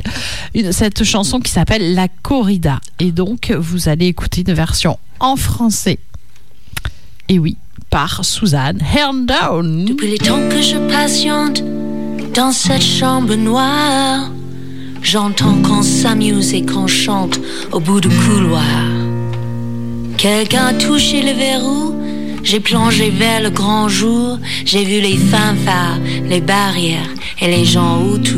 [0.55, 2.79] une- cette chanson qui s'appelle La Corrida.
[2.99, 5.99] Et donc vous allez écouter une version en français.
[7.29, 7.57] Et oui,
[7.89, 9.85] par Suzanne Herndon.
[9.85, 11.61] Depuis le temps que je patiente
[12.33, 14.31] dans cette chambre noire,
[15.01, 17.39] j'entends qu'on s'amuse et qu'on chante
[17.71, 18.63] au bout du couloir.
[20.17, 21.95] Quelqu'un a touché le verrou,
[22.43, 28.01] j'ai plongé vers le grand jour, j'ai vu les fanfares, les barrières et les gens
[28.01, 28.38] autour.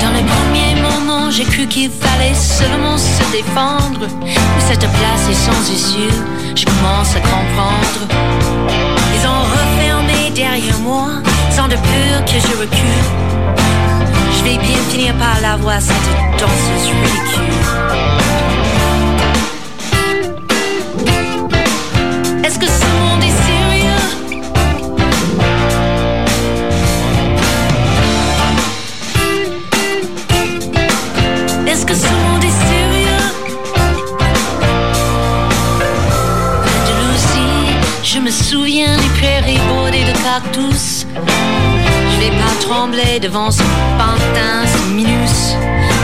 [0.00, 2.96] Dans les premiers moments, j'ai cru qu'il fallait seulement
[3.36, 4.06] se défendre.
[4.22, 6.12] Mais cette place est sans issue,
[6.54, 8.06] je commence à comprendre.
[9.14, 11.08] Ils ont refermé derrière moi,
[11.50, 13.04] sans de peur que je recule.
[14.38, 15.96] Je vais bien finir par la voir, cette
[16.38, 17.54] danseuse ridicule.
[22.44, 23.56] Est-ce que ce monde est sérieux?
[38.26, 41.06] Me souviens des prairies bordées de cactus.
[41.14, 43.62] Je vais pas trembler devant ce
[43.96, 45.54] pantin, ce minus.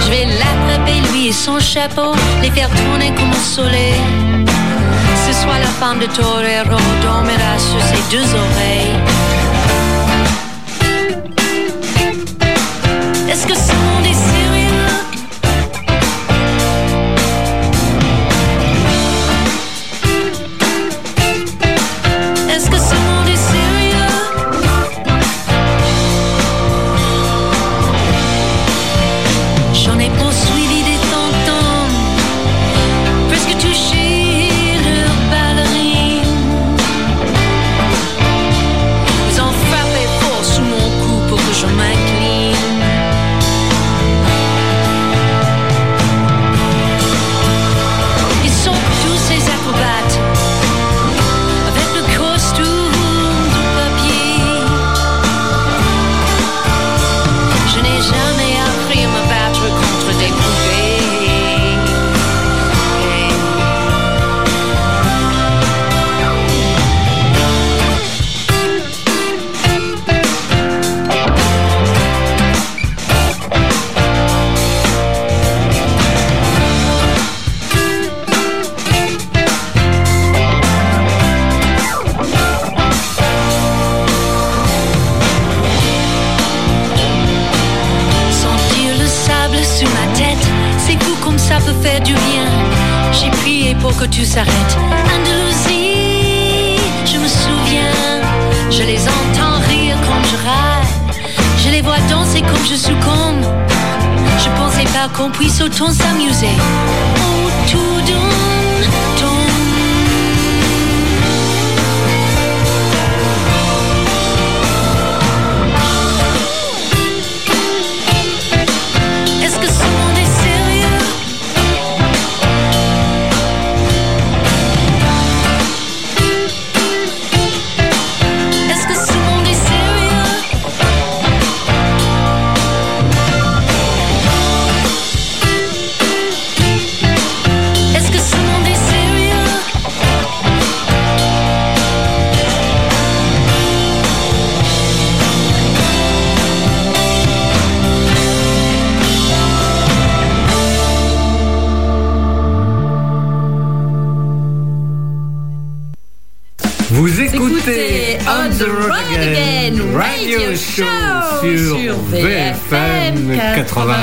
[0.05, 4.01] Je vais l'attraper, lui et son chapeau, les faire tourner comme au soleil.
[5.27, 8.97] Ce soir, la femme de Torero dormira sur ses deux oreilles.
[13.29, 14.07] Est-ce que ce monde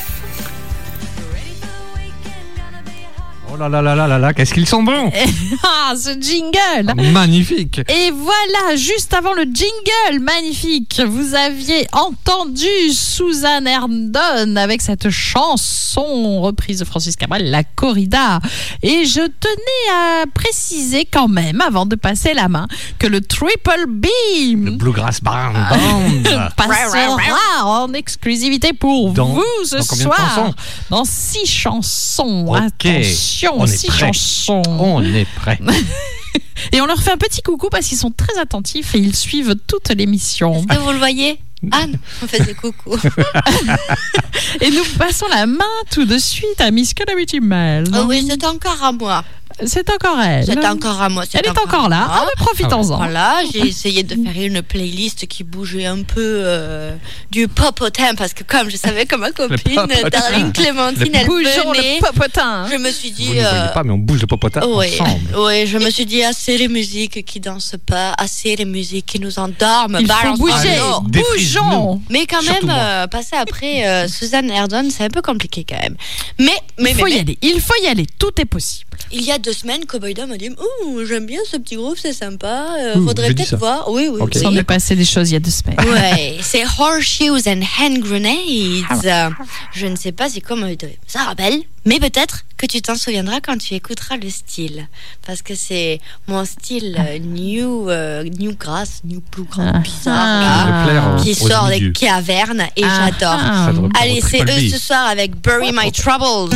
[3.50, 5.10] Oh là là là là là là, qu'est-ce qu'ils sont bons
[5.63, 13.66] Ah, ce jingle Magnifique Et voilà, juste avant le jingle magnifique, vous aviez entendu Suzanne
[13.66, 18.40] Herndon avec cette chanson reprise de Francis Cabrel, La Corrida.
[18.84, 22.68] Et je tenais à préciser quand même, avant de passer la main,
[23.00, 26.50] que le Triple Le Beam Bluegrass Band, Ah.
[26.58, 30.52] Passera en exclusivité pour Dans- vous ce dans combien de soir.
[30.90, 32.54] dans six chansons.
[32.54, 34.62] Attention, on six chansons.
[34.80, 35.60] On est prêt.
[36.74, 39.56] Et on leur fait un petit coucou parce qu'ils sont très attentifs et ils suivent
[39.68, 40.56] toute l'émission.
[40.56, 41.40] Est-ce que vous le voyez?
[41.72, 42.96] Anne, on faisait coucou.
[44.62, 47.86] Et nous passons la main tout de suite à Miss Calamity Mel.
[47.93, 49.24] Oh oui, c'est encore à moi.
[49.65, 50.46] C'est encore elle.
[50.46, 51.24] C'est encore à moi.
[51.30, 52.08] c'est Elle est encore là.
[52.10, 52.98] Ah, mais profitons-en.
[52.98, 56.96] Voilà, j'ai essayé de faire une playlist qui bougeait un peu euh,
[57.32, 59.88] du popotin parce que comme je savais que ma copine.
[60.12, 62.68] Darling Clémentine, elle Bougeons venait, le popotin.
[62.72, 63.28] je me suis dit...
[63.28, 65.20] Vous ne voyez euh, pas, mais on bouge le popotin oui, ensemble.
[65.38, 69.20] oui, je me suis dit assez les musiques qui dansent pas, assez les musiques qui
[69.20, 69.97] nous endorment.
[69.99, 70.53] Il faut bouger.
[70.53, 71.64] Allez, défrise-nous.
[71.64, 72.01] Bougeons.
[72.10, 75.80] Mais quand Surtout même, euh, passer après euh, Suzanne Erdon, c'est un peu compliqué quand
[75.80, 75.95] même.
[76.39, 77.38] Mais, mais, Il mais, faut y mais, aller.
[77.41, 78.05] Il faut y aller.
[78.20, 78.87] Tout est possible.
[79.12, 81.97] Il y a deux semaines, Cowboy Dom m'a dit Oh, j'aime bien ce petit groupe,
[82.01, 82.68] c'est sympa.
[82.80, 83.89] euh, Ouh, faudrait peut-être voir.
[83.89, 84.32] Oui, oui, Ok.
[84.36, 84.58] Il s'en oui.
[84.58, 85.78] est passé des choses il y a deux semaines.
[85.89, 89.05] Ouais, c'est Horseshoes and Hand Grenades.
[89.05, 89.30] Euh,
[89.74, 90.68] Je ne sais pas si comment
[91.08, 94.88] ça rappelle, mais peut-être que tu t'en souviendras quand tu écouteras le style.
[95.26, 99.80] Parce que c'est mon style euh, new, euh, new grass, new bluegrass Ah.
[99.80, 101.22] bizarre, Ah.
[101.24, 103.10] qui sort des cavernes et Ah.
[103.12, 103.39] j'adore.
[103.39, 103.72] Ah.
[104.01, 106.55] Allez, c'est eux ce soir avec Bury My Troubles.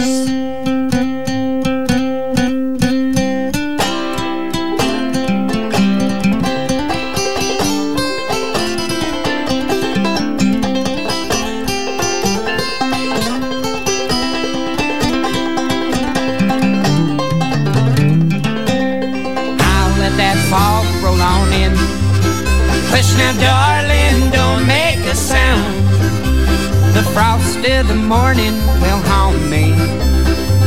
[27.83, 29.73] The morning will haunt me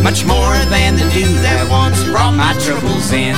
[0.03, 3.37] much more than the dew that once brought my troubles in.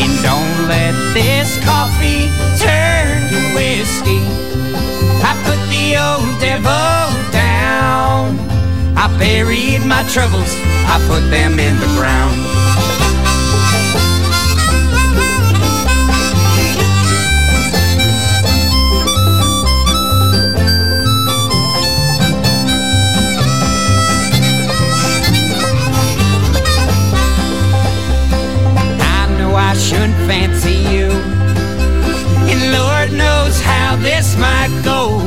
[0.00, 4.24] And don't let this coffee turn to whiskey.
[5.20, 8.40] I put the old devil down.
[8.96, 10.50] I buried my troubles,
[10.88, 12.69] I put them in the ground.
[29.70, 31.06] I shouldn't fancy you.
[32.50, 35.22] And Lord knows how this might go.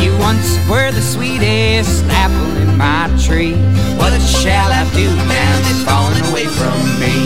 [0.00, 3.56] You once were the sweetest apple in my tree.
[3.98, 7.18] What shall I do now that's fallen away from me?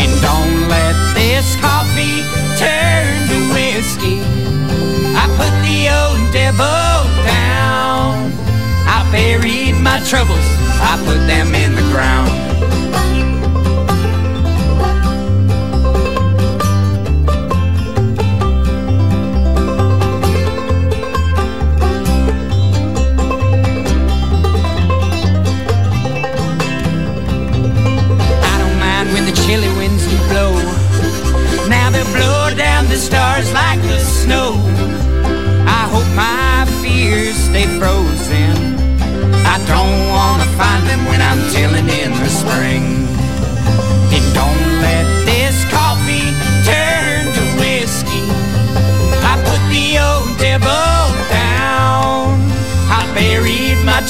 [0.00, 2.24] And don't let this coffee
[2.56, 4.24] turn to whiskey.
[5.12, 8.32] I put the old devil down.
[8.88, 10.48] I buried my troubles,
[10.80, 12.45] I put them in the ground.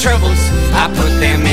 [0.07, 1.46] troubles, I put them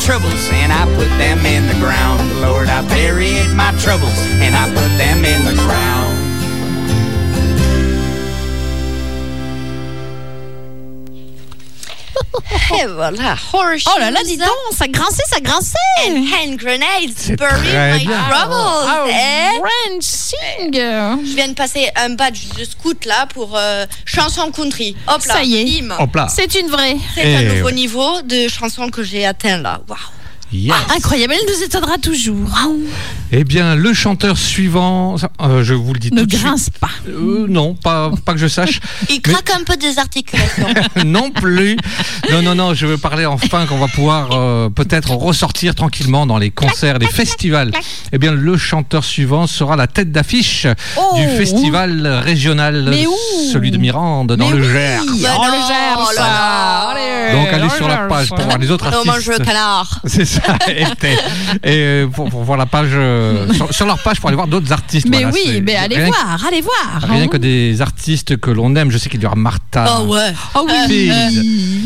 [0.00, 2.20] troubles and I put them in the ground.
[2.40, 6.09] Lord, I buried my troubles and I put them in the ground.
[12.72, 15.74] Et voilà, Horseshoes Oh là là, dis donc, ça grinçait, ça grinçait.
[16.06, 18.54] and hand grenades bury my troubles.
[18.54, 19.58] Oh, Eh?
[19.58, 20.72] French sing.
[20.74, 24.94] Je viens de passer un badge de scout là pour euh, chanson country.
[25.08, 25.82] Hop là, Ça y est.
[25.82, 25.94] bim.
[25.98, 26.28] Hop là.
[26.28, 26.96] C'est une vraie.
[27.14, 27.72] C'est un Eh nouveau ouais.
[27.72, 29.80] niveau de chanson que j'ai atteint là.
[29.88, 29.98] Waouh.
[30.52, 30.74] Yes.
[30.96, 32.48] Incroyable, elle nous étonnera toujours.
[33.32, 36.42] Eh bien, le chanteur suivant, euh, je vous le dis Ne tout de suite.
[36.44, 36.88] grince pas.
[37.08, 38.80] Euh, non, pas, pas que je sache.
[39.10, 40.66] Il craque un peu des articulations.
[41.06, 41.76] non plus.
[42.32, 46.38] Non, non, non, je veux parler enfin qu'on va pouvoir euh, peut-être ressortir tranquillement dans
[46.38, 47.70] les concerts, les festivals.
[48.12, 51.16] Eh bien, le chanteur suivant sera la tête d'affiche Oh.
[51.16, 53.14] du festival régional, Mais où?
[53.52, 54.72] celui de Mirande, dans Mais le oui.
[54.72, 55.00] Gers.
[55.02, 56.88] Oh, Bah le non, Gers, oh là là.
[56.90, 58.08] Allez, Donc, allez le sur la Gers.
[58.08, 59.44] page pour voir les autres non, mange le artistes.
[59.48, 60.00] canard.
[60.06, 60.39] C'est ça.
[60.68, 60.84] Et,
[61.66, 64.72] euh, pour, pour voir la page, euh, sur, sur leur page pour aller voir d'autres
[64.72, 65.06] artistes.
[65.08, 67.02] Mais Voilà, oui, mais allez rien voir, allez voir.
[67.10, 68.90] Rien que des artistes que l'on aime.
[68.90, 69.98] Je sais qu'il y aura Martha.
[70.00, 70.32] Oh ouais.
[70.54, 70.88] Oh oui.
[70.88, 71.44] Pete.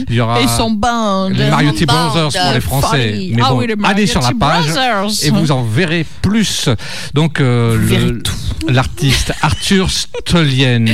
[0.09, 1.29] Il y aura Et son band.
[1.31, 2.09] les Mariotti Band.
[2.11, 3.29] Brothers pour les Français.
[3.33, 5.11] Mais bon, oui, les allez sur la page Brothers.
[5.25, 6.69] et vous en verrez plus.
[7.15, 8.21] Donc euh,
[8.69, 10.85] l'artiste Arthur Stolien,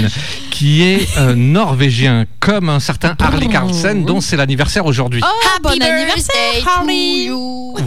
[0.50, 5.20] qui est euh, norvégien, comme un certain Harley Carlsen, dont c'est l'anniversaire aujourd'hui.
[5.24, 7.30] Oh, bon Happy anniversaire, birthday to Harley.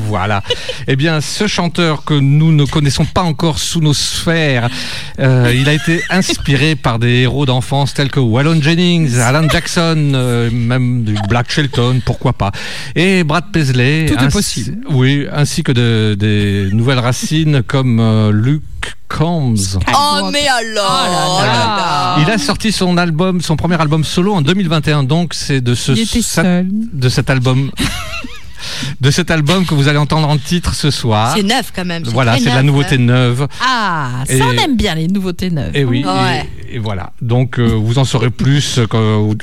[0.08, 0.44] Voilà.
[0.88, 4.70] Eh bien, ce chanteur que nous ne connaissons pas encore sous nos sphères,
[5.20, 10.12] euh, il a été inspiré par des héros d'enfance tels que Waylon Jennings, Alan Jackson,
[10.16, 12.52] euh, même du Black Shelton, pourquoi pas,
[12.96, 14.06] et Brad Paisley.
[14.08, 14.78] Tout est ainsi- possible.
[14.90, 18.62] Oui, ainsi que de- des nouvelles racines comme euh, Luke
[19.10, 19.78] Combs.
[19.94, 21.38] Oh mais alors.
[21.40, 22.16] Oh là là.
[22.22, 25.92] Il a sorti son album, son premier album solo en 2021, donc c'est de ce
[25.92, 26.68] Il était cet- seul.
[26.72, 27.70] de cet album.
[29.02, 31.34] De cet album que vous allez entendre en titre ce soir.
[31.36, 32.04] C'est neuf quand même.
[32.06, 33.00] Voilà, c'est de la nouveauté hein.
[33.00, 33.48] neuve.
[33.62, 35.72] Ah, ça Et- on aime bien les nouveautés neuves.
[35.76, 36.48] Et oui, Ouais.
[36.72, 37.12] et, et voilà.
[37.22, 39.00] Donc euh, vous en saurez plus euh, quand,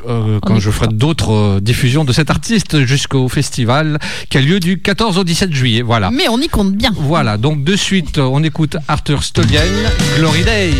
[0.08, 4.60] euh, quand je ferai d'autres euh, diffusions de cet artiste jusqu'au festival qui a lieu
[4.60, 5.82] du 14 au 17 juillet.
[5.82, 6.10] Voilà.
[6.10, 6.90] Mais on y compte bien.
[6.96, 9.62] Voilà, donc de suite, euh, on écoute Arthur Stolien,
[10.18, 10.74] Glory Days.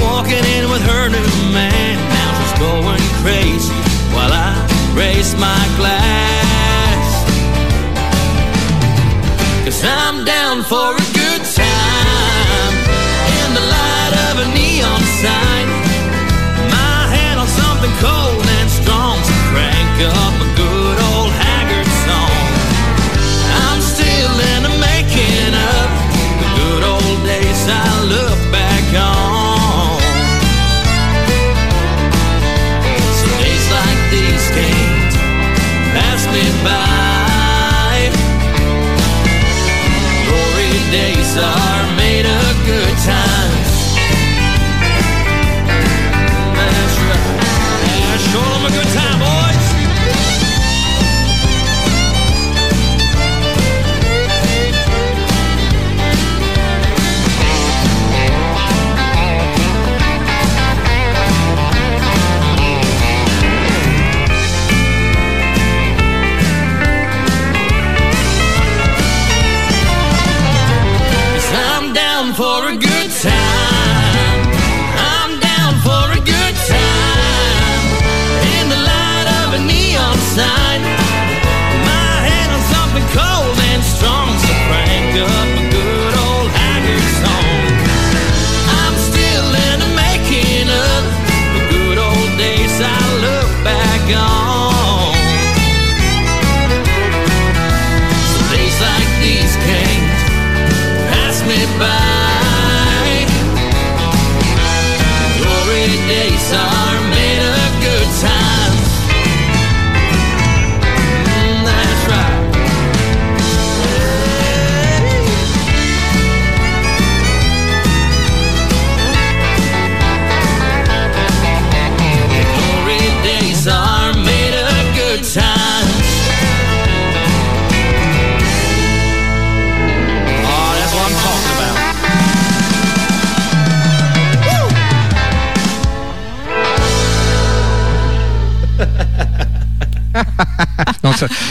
[0.00, 0.49] Walking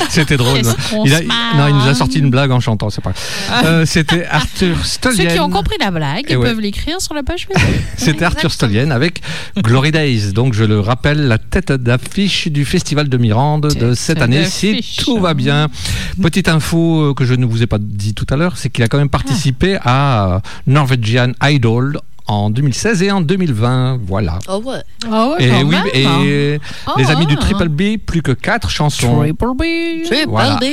[0.13, 0.59] C'était drôle.
[1.05, 1.21] Il, a-
[1.55, 3.63] non, il nous a sorti une blague en chantant, c'est pas grave.
[3.65, 5.33] Euh, C'était Arthur Ceux Stolien.
[5.33, 6.47] qui ont compris la blague Eh ils ouais.
[6.49, 7.73] peuvent l'écrire sur la page Facebook.
[7.97, 9.21] C'était Arthur Stolien avec
[9.57, 10.33] Glory Days.
[10.33, 14.83] Donc, je le rappelle, la tête d'affiche du Festival de Mirande de cette année, si
[14.97, 15.67] tout va bien.
[16.21, 18.83] Petite info euh, que je ne vous ai pas dit tout à l'heure, c'est qu'il
[18.83, 21.99] a quand même participé à Norwegian Idol
[22.29, 23.99] en 2016 et en 2020.
[24.05, 24.39] Voilà.
[24.47, 24.81] Oh ouais.
[25.11, 25.85] Ah ouais, Et quand oui, même.
[25.93, 27.35] et Ah les amis du.
[27.37, 30.03] Triple B, plus que quatre chansons Triple B.
[30.05, 30.57] Triple Voilà.
[30.57, 30.63] B.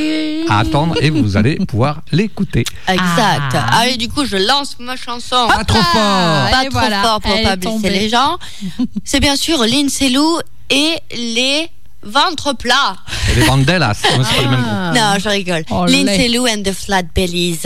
[0.49, 2.65] à attendre et vous allez pouvoir l'écouter.
[2.89, 3.53] Exact.
[3.55, 3.79] Ah.
[3.81, 5.47] Allez, du coup, je lance ma chanson.
[5.49, 6.51] Pas trop fort.
[6.51, 8.37] Pas Et trop voilà, fort pour elle pas blesser les gens.
[9.05, 10.39] C'est bien sûr Lindsay Lou
[10.71, 11.69] et les
[12.07, 12.97] ventres plats.
[13.31, 14.73] Et les Bandelas, c'est pas le même groupe.
[14.73, 14.93] Ah.
[14.95, 15.65] Non, je rigole.
[15.71, 16.29] Oh, Lindsay.
[16.29, 17.61] Lou and the Flat Bellies.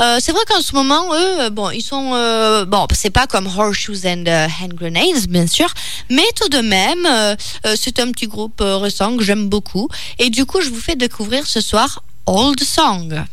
[0.00, 3.26] Euh, c'est vrai qu'en ce moment, eux, euh, bon, ils sont, euh, bon, c'est pas
[3.26, 5.68] comme Horseshoes and euh, Hand Grenades, bien sûr,
[6.10, 7.34] mais tout de même, euh,
[7.76, 9.88] c'est un petit groupe euh, récent que j'aime beaucoup.
[10.18, 13.24] Et du coup, je vous fais découvrir ce soir Old Song.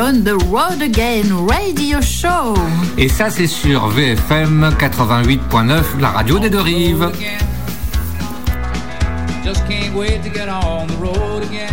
[0.00, 2.54] On the Road Again Radio Show.
[2.98, 7.10] Et ça, c'est sur VFM 88.9, la radio des deux rives.
[9.44, 11.72] Just can't wait to get on the road again.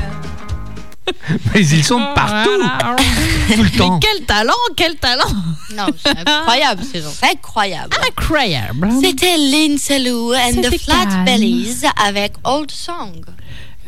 [1.53, 2.49] Mais ils sont partout,
[3.55, 3.93] tout le temps.
[3.93, 5.33] Mais quel talent, quel talent
[5.75, 7.09] Non, c'est incroyable, ces gens.
[7.11, 7.95] C'est incroyable.
[8.07, 8.89] Incroyable.
[9.01, 11.25] C'était Lindsay Lou and the Flat calme.
[11.25, 13.23] Bellies avec Old Song.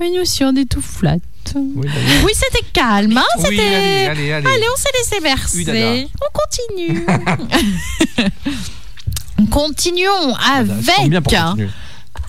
[0.02, 1.18] Une notion des tout flat.
[1.56, 1.88] Oui,
[2.26, 3.18] Oui, c'était calme.
[3.18, 4.66] Hein, Oui, allez, allez, allez.
[4.74, 6.08] on s'est laissé verser.
[6.22, 7.06] On continue.
[9.50, 10.36] Continuons
[11.10, 11.70] bien pour avec, continuer.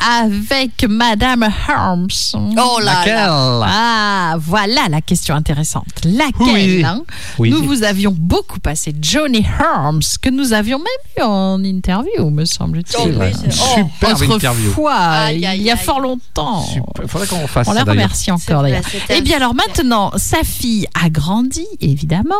[0.01, 2.09] Avec Madame Holmes.
[2.35, 3.15] Oh là Laquelle?
[3.15, 3.67] Là.
[3.67, 5.87] Ah, voilà la question intéressante.
[6.05, 6.85] Laquelle Oui.
[6.85, 7.03] hein?
[7.39, 7.51] Oui.
[7.51, 10.87] Nous vous avions beaucoup passé Johnny Holmes, que nous avions même
[11.19, 13.15] eu en interview, me semble-t-il.
[13.17, 13.51] Oh, oui, oh.
[13.51, 14.65] Superbe interview.
[14.71, 16.63] Autrefois, Aïe, aïe, il y a fort longtemps.
[16.63, 17.09] Super.
[17.09, 18.83] Faudrait qu'on fasse On la remercie encore d'ailleurs.
[19.09, 19.67] Eh bien alors super.
[19.69, 22.35] maintenant, sa fille a grandi, évidemment,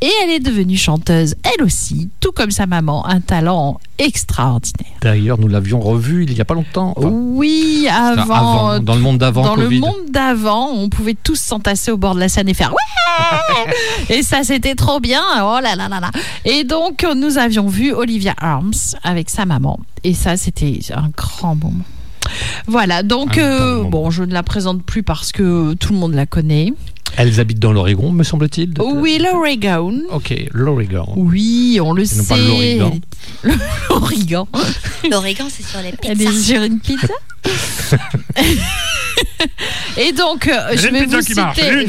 [0.00, 4.92] et elle est devenue chanteuse, elle aussi, tout comme sa maman, un talent extraordinaire.
[5.02, 6.89] D'ailleurs, nous l'avions revu il y a pas longtemps.
[6.96, 11.38] Enfin, Oui, avant, avant, dans le monde d'avant dans le monde d'avant, on pouvait tous
[11.38, 13.74] s'entasser au bord de la scène et faire ouais
[14.08, 15.22] Et ça, c'était trop bien.
[15.38, 16.10] Oh là là là là.
[16.44, 18.72] Et donc, nous avions vu Olivia Arms
[19.02, 19.78] avec sa maman.
[20.04, 21.84] Et ça, c'était un grand moment.
[22.66, 26.26] Voilà, donc, euh, bon, je ne la présente plus parce que tout le monde la
[26.26, 26.72] connaît.
[27.16, 28.74] Elles habitent dans l'Oregon, me semble-t-il.
[28.80, 30.00] Oui, l'Oregon.
[30.10, 31.06] Ok, l'Oregon.
[31.16, 32.28] Oui, on le Et non sait.
[32.28, 32.98] pas l'Origan.
[33.90, 34.48] L'Oregon.
[35.10, 36.52] L'Oregon, c'est sur les Elle est pizzas.
[36.54, 37.14] sur une pizza.
[39.96, 41.40] Et donc, euh, je vais vous citer.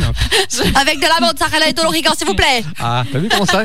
[0.75, 2.63] Avec de la mozzarella et de l'Oregon, s'il vous plaît.
[2.79, 3.63] Ah, t'as vu comment ça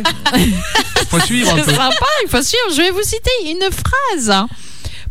[1.08, 2.70] Faut suivre un C'est sympa, il faut suivre.
[2.72, 4.46] Je vais vous citer une phrase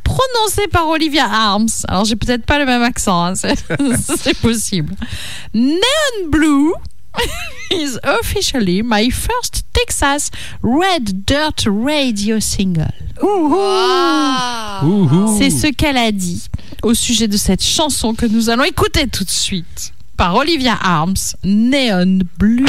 [0.06, 1.68] prononcée par Olivia Arms.
[1.90, 4.96] Alors, j'ai peut-être pas le même accent, hein, c'est possible.
[5.54, 6.72] Neon Blue
[7.72, 10.32] is officially my first Texas
[10.64, 12.94] Red Dirt Radio single.
[13.22, 15.38] Wow.
[15.38, 16.48] C'est ce qu'elle a dit
[16.84, 21.16] au sujet de cette chanson que nous allons écouter tout de suite par Olivia Arms,
[21.44, 22.66] Neon Blue.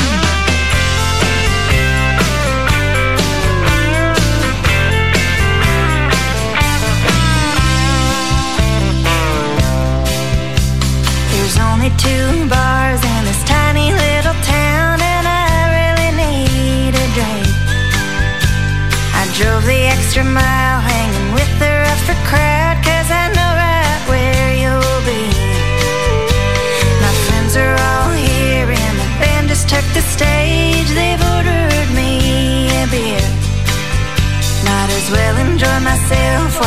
[36.08, 36.65] myself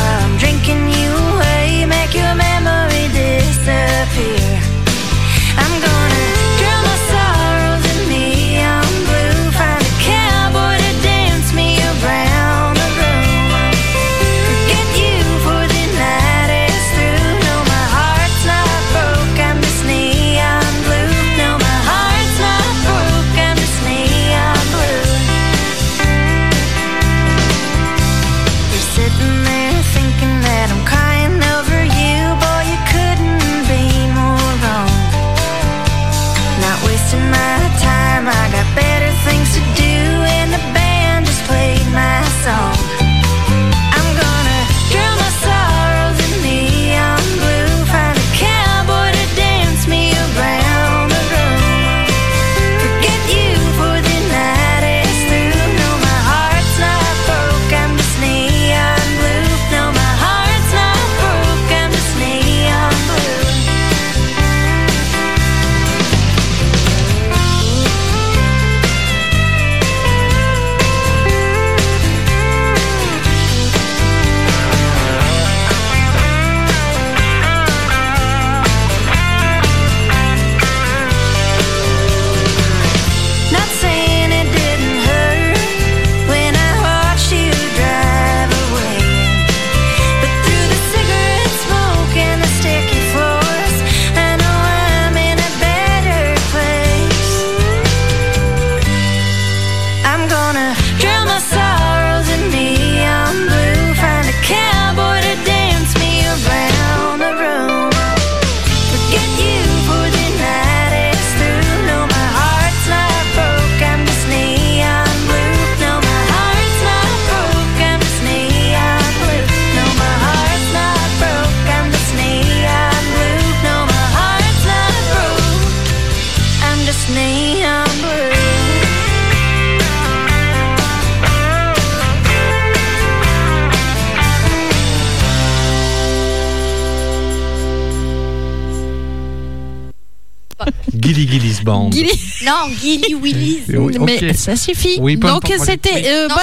[141.69, 141.91] Band.
[141.91, 143.57] Gilly- Non, Gilly oui,
[143.99, 144.97] Mais ça suffit.
[144.99, 146.03] Oui, Donc c'était.
[146.09, 146.41] euh, bah,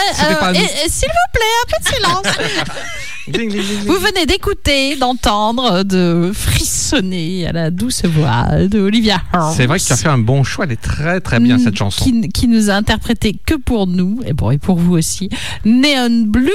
[0.54, 2.36] et S'il vous plaît, un peu de silence.
[3.28, 9.20] Vous venez d'écouter, d'entendre, de frissonner à la douce voix de Olivia.
[9.54, 11.76] C'est vrai que tu as fait un bon choix, elle est très très bien cette
[11.76, 12.04] chanson.
[12.04, 15.28] Qui, qui nous a interprété que pour nous, et bon, et pour vous aussi,
[15.64, 16.50] Neon Blue.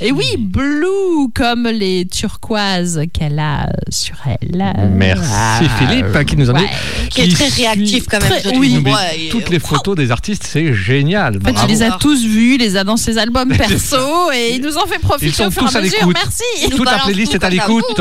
[0.00, 4.64] Et oui, blue, comme les turquoises qu'elle a sur elle.
[4.94, 6.62] Merci Ah, Philippe qui nous a dit.
[6.62, 6.70] ouais.
[7.10, 8.30] Qui est très réactif quand même.
[8.40, 8.82] Très- oui.
[9.16, 11.38] Et- toutes les photos des artistes, c'est génial.
[11.42, 14.54] En fait, il les a tous vus, il les a dans ses albums perso et
[14.56, 16.16] il nous en fait profiter au fur et tous à l'écoute.
[16.22, 16.70] Merci.
[16.70, 18.00] Toute la playlist tout est à l'écoute.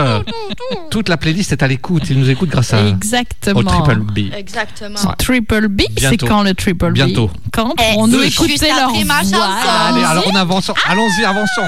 [0.91, 2.03] Toute la playlist est à l'écoute.
[2.09, 3.59] Ils nous écoutent grâce à Exactement.
[3.59, 4.33] au Triple B.
[4.33, 4.99] Exactement.
[5.17, 6.27] Triple B, c'est Bientôt.
[6.27, 7.31] quand le Triple B Bientôt.
[7.51, 9.15] Quand Eh, on nous écoutait leur voix.
[9.87, 10.71] Allez, alors on avance.
[10.85, 11.61] Allons-y, avançons.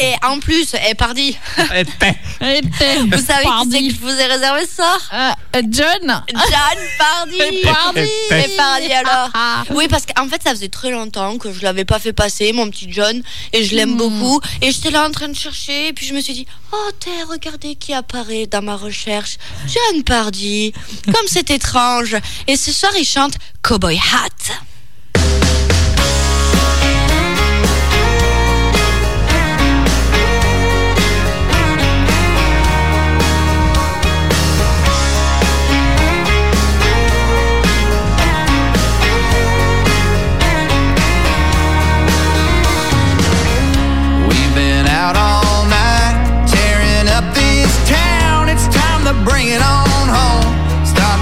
[0.00, 1.36] Et en plus, eh, pardi,
[1.74, 2.14] Eh, paix.
[2.40, 3.88] Et t'es- vous savez qui c'est Pardi.
[3.88, 6.22] que je vous ai réservé ça Euh, John.
[6.28, 8.00] Jeanne Pardy Et Pardi.
[8.30, 9.30] Et Pardy alors
[9.70, 12.68] Oui, parce qu'en fait, ça faisait très longtemps que je l'avais pas fait passer, mon
[12.70, 13.20] petit John,
[13.52, 14.40] et je l'aime beaucoup.
[14.62, 17.24] Et j'étais là en train de chercher, et puis je me suis dit, oh, t'es,
[17.24, 19.38] regardez qui apparaît dans ma recherche.
[19.66, 20.72] John Pardy.
[21.06, 22.16] Comme c'est étrange.
[22.46, 24.54] Et ce soir, il chante Cowboy Hat.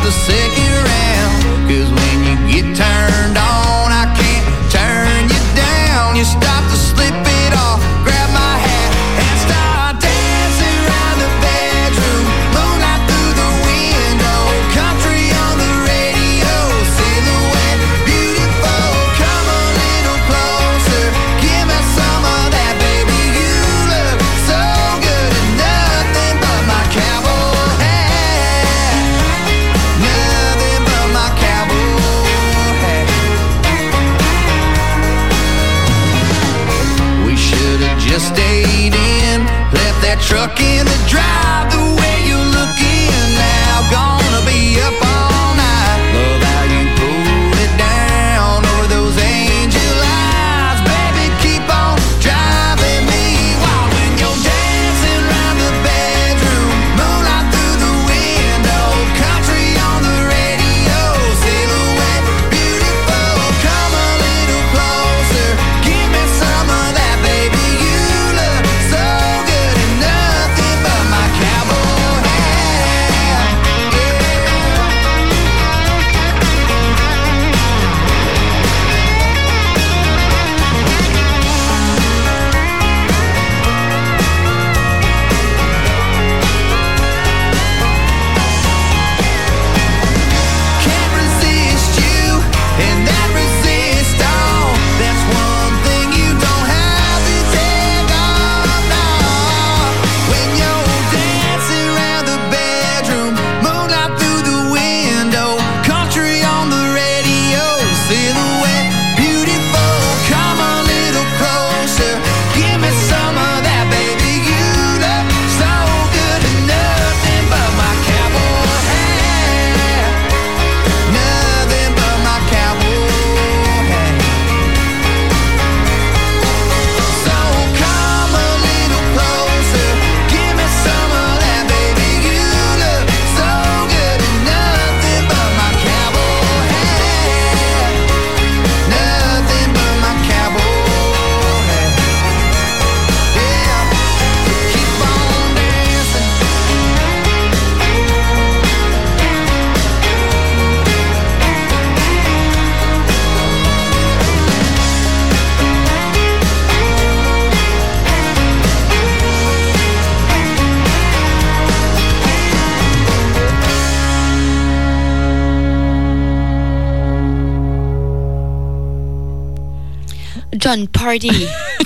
[0.07, 6.15] The second round, 'cause when you get turned on, I can't turn you down.
[6.15, 6.56] You stop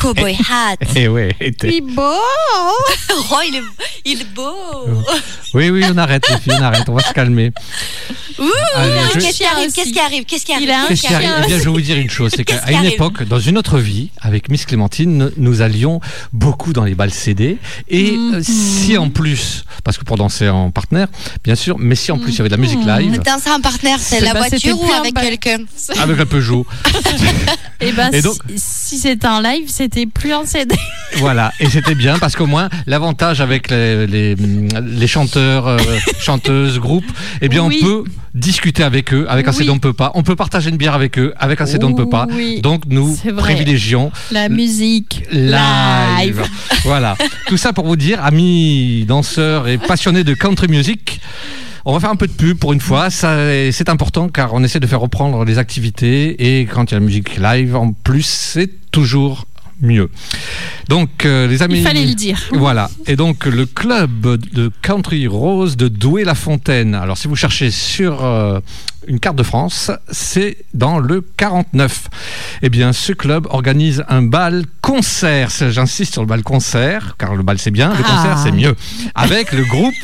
[0.01, 0.77] Cowboy Hat.
[0.97, 2.03] Et ouais, était- Il beau
[3.33, 3.63] Oh, il est,
[4.05, 4.53] il est beau.
[5.55, 7.53] Oui, oui, on arrête, les filles, on arrête, on va se calmer.
[8.77, 9.71] Je- qu'est-ce qui arrive.
[9.73, 11.65] Qu'est-ce qui arrive Qu'est-ce qui arrive Il a un Qu'est-ce qui arrive Eh bien, je
[11.65, 14.65] vais vous dire une chose, c'est qu'à une époque, dans une autre vie, avec Miss
[14.67, 16.01] Clémentine, nous allions
[16.33, 17.59] beaucoup dans les balles CD.
[17.89, 18.35] Et Mhm.
[18.35, 21.09] euh, si en plus, parce que pour danser en partenaire,
[21.45, 23.61] bien sûr, mais si en plus il y avait de la musique live, Danser en
[23.61, 25.59] partenaire, c'est la voiture ou un avec quelqu'un
[25.99, 26.67] avec la Peugeot,
[27.83, 30.75] Et ben, Et donc- si, si c'était un live, c'était plus un CD.
[31.17, 31.53] voilà.
[31.61, 35.79] Et c'était bien parce qu'au moins, l'avantage avec les, les, les chanteurs, euh,
[36.21, 37.11] chanteuses, groupes,
[37.41, 37.81] eh bien, Oui.
[37.83, 38.05] on peut
[38.35, 39.27] discuter avec eux.
[39.29, 39.71] Avec un Oui.
[39.71, 40.13] On peut pas.
[40.15, 41.33] On peut partager une bière avec eux.
[41.37, 42.27] Avec un CD, on ne peut pas.
[42.63, 45.57] Donc, nous privilégions La musique live.
[46.19, 46.43] live.
[46.85, 47.17] voilà.
[47.47, 51.21] Tout ça pour vous dire, amis danseurs et passionnés de country music.
[51.87, 53.37] On va faire un peu de pub pour une fois, ça
[53.73, 57.01] c'est important car on essaie de faire reprendre les activités et quand il y a
[57.01, 59.47] la musique live en plus c'est toujours
[59.81, 60.11] mieux.
[60.89, 62.39] Donc euh, les amis, Il fallait le dire.
[62.53, 62.91] voilà.
[63.07, 66.95] Et donc le club de country rose de Douai-la-Fontaine.
[66.95, 68.61] Alors si vous cherchez sur euh,
[69.07, 72.09] une carte de France, c'est dans le 49.
[72.63, 75.51] Eh bien, ce club organise un bal concert.
[75.71, 78.11] J'insiste sur le bal concert, car le bal c'est bien, le Ah.
[78.11, 78.77] concert c'est mieux.
[79.15, 79.95] Avec le groupe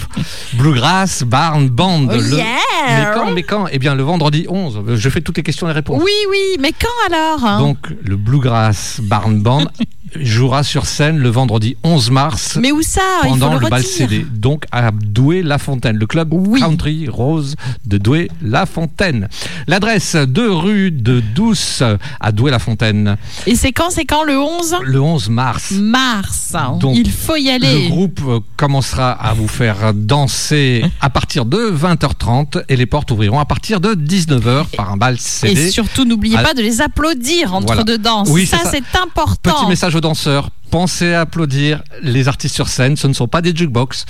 [0.54, 2.08] Bluegrass Barn Band.
[2.10, 2.44] Oh Le- yeah
[2.88, 3.66] Mais quand, mais quand?
[3.70, 4.82] Eh bien, le vendredi 11.
[4.96, 6.02] Je fais toutes les questions et réponses.
[6.02, 7.58] Oui, oui, mais quand alors hein?
[7.58, 9.66] Donc, le Bluegrass Barn Band
[10.22, 13.00] jouera sur scène le vendredi 11 mars Mais où ça?
[13.22, 13.82] Pendant le, le bal.
[13.82, 14.24] CD.
[14.34, 16.60] Donc à Douai-la-Fontaine, le club Oui.
[16.60, 19.28] Country Rose de Douai-la-Fontaine.
[19.66, 21.82] L'adresse 2 rue de Douce
[22.20, 25.70] à Douai-la-Fontaine, Et c'est quand C'est quand le 11 le 11 mars.
[25.72, 26.52] mars.
[26.80, 27.84] Donc, Il faut y aller.
[27.84, 33.10] Le groupe euh, commencera à vous faire danser à partir de 20h30 et les portes
[33.10, 35.66] ouvriront à partir de 19h par un bal CD.
[35.66, 37.84] Et surtout, n'oubliez pas de les applaudir entre Voilà.
[37.84, 38.28] deux danses.
[38.30, 38.70] Oui, ça, c'est ça.
[38.72, 39.52] c'est important.
[39.60, 40.48] Petit message aux danseurs.
[40.70, 42.96] Pensez à applaudir les artistes sur scène.
[42.96, 44.04] Ce ne sont pas des jukebox.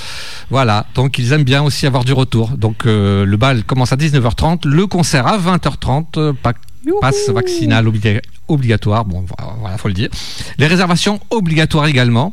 [0.50, 0.86] Voilà.
[0.94, 2.50] Donc, ils aiment bien aussi avoir du retour.
[2.56, 4.66] Donc, euh, le bal commence à 19h30.
[4.66, 6.06] Le concert à 20h30.
[6.18, 6.54] euh, pa-
[7.00, 9.04] passe vaccinal obliga- obligatoire.
[9.04, 9.24] Bon,
[9.60, 10.08] voilà, faut le dire.
[10.56, 12.32] Les réservations obligatoires également.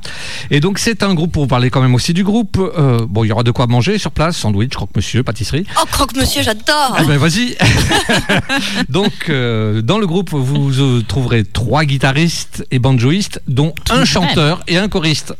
[0.51, 2.57] Et donc, c'est un groupe, pour vous parler quand même aussi du groupe.
[2.59, 4.37] euh, bon, il y aura de quoi manger sur place.
[4.37, 5.65] Sandwich, croque-monsieur, pâtisserie.
[5.81, 7.57] Oh, croque-monsieur, j'adore Ah ben vas-y.
[8.89, 14.05] Donc euh, dans le groupe vous euh, trouverez trois guitaristes et banjoistes dont un.
[14.13, 15.33] Chanteur et un choriste.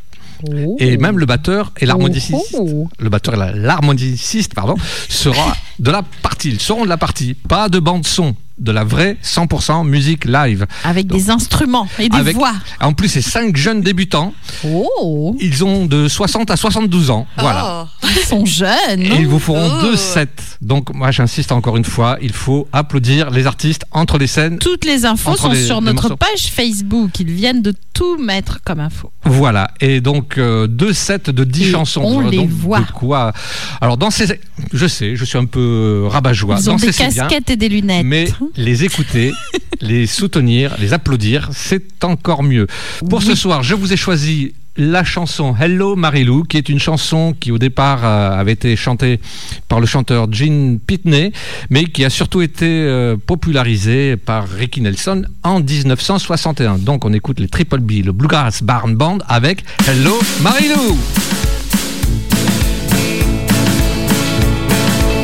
[0.45, 0.76] Oh.
[0.80, 2.89] Et même le batteur et l'harmoniciste, Oh.
[2.99, 4.76] le batteur et l'harmoniciste pardon,
[5.07, 6.49] sera de la partie.
[6.49, 10.66] Ils seront de la partie, pas de bande son, de la vraie 100% musique live.
[10.84, 12.54] Avec des instruments et des Avec- voix.
[12.80, 14.34] En plus, c'est cinq jeunes débutants.
[14.66, 17.26] Oh, Ils ont de 60 à 72 ans.
[17.38, 17.88] Voilà.
[18.04, 18.08] Oh.
[18.16, 19.01] ils sont jeunes.
[19.01, 19.82] Et ils vous feront Oh.
[19.82, 20.28] deux sets.
[20.62, 24.60] Donc moi j'insiste encore une fois, il faut applaudir les artistes entre les scènes.
[24.60, 26.18] Toutes les infos sont les- sur les notre morceaux.
[26.18, 27.20] page Facebook.
[27.20, 29.12] Ils viennent de tout mettre comme info.
[29.26, 29.72] Voilà.
[29.82, 32.01] Et donc euh, deux sets de 10 Et chansons.
[32.04, 32.82] on les donc voit.
[32.82, 33.34] De quoi
[33.82, 34.39] Alors dans ces,
[34.72, 36.58] je sais, je suis un peu rabat-joie.
[36.60, 38.06] Ils ont Danser, des bien, casquettes et des lunettes.
[38.06, 39.31] Mais les écouter,
[39.81, 42.67] les soutenir, les applaudir, c'est encore mieux.
[43.09, 47.35] Pour ce soir, je vous ai choisi la chanson Hello Marilou, qui est une chanson
[47.39, 49.19] qui au départ euh, avait été chantée
[49.67, 51.31] par le chanteur Gene Pitney,
[51.69, 56.79] mais qui a surtout été euh, popularisée par Ricky Nelson en 1961.
[56.79, 60.97] Donc on écoute les Triple B, le Bluegrass Barn Band avec Hello Marilou.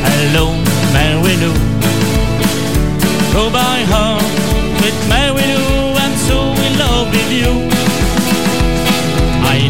[0.06, 0.50] Hello,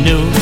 [0.09, 0.38] knew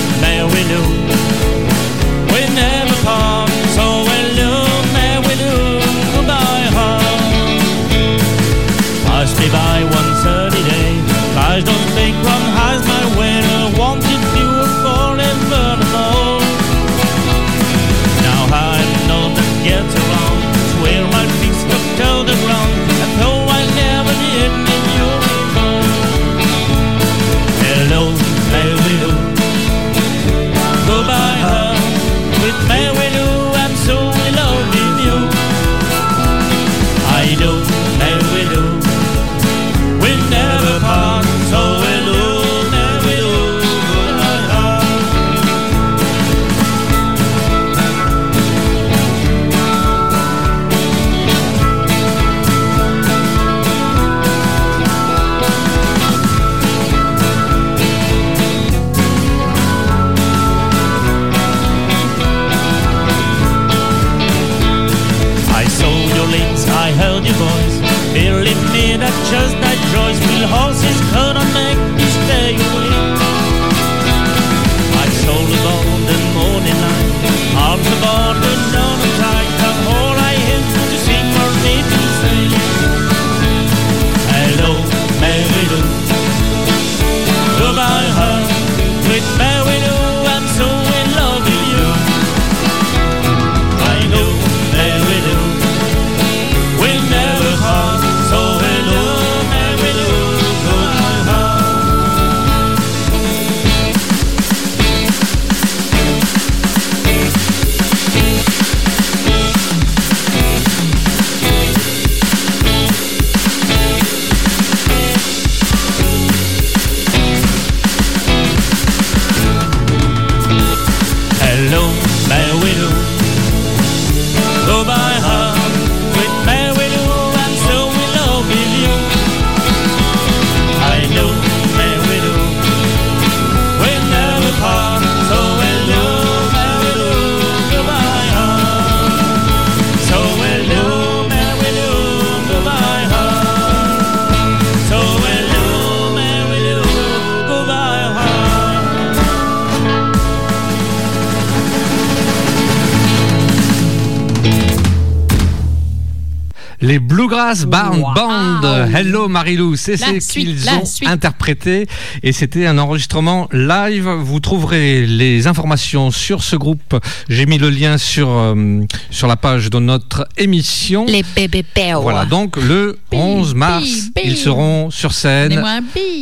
[157.48, 158.14] Bluegrass Barn Wow.
[158.14, 158.88] Band.
[158.94, 161.08] Hello Marilou, c'est ce qu'ils ont suite.
[161.08, 161.88] interprété
[162.22, 164.08] et c'était un enregistrement live.
[164.08, 166.96] Vous trouverez les informations sur ce groupe.
[167.30, 168.82] J'ai mis le lien sur euh,
[169.12, 171.06] sur la page de notre émission.
[171.06, 171.64] Les bébés.
[172.02, 173.88] Voilà, donc le 11 mars,
[174.24, 175.64] ils seront sur scène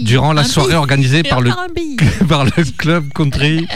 [0.04, 1.52] durant la soirée organisée par le
[2.28, 3.68] par le club country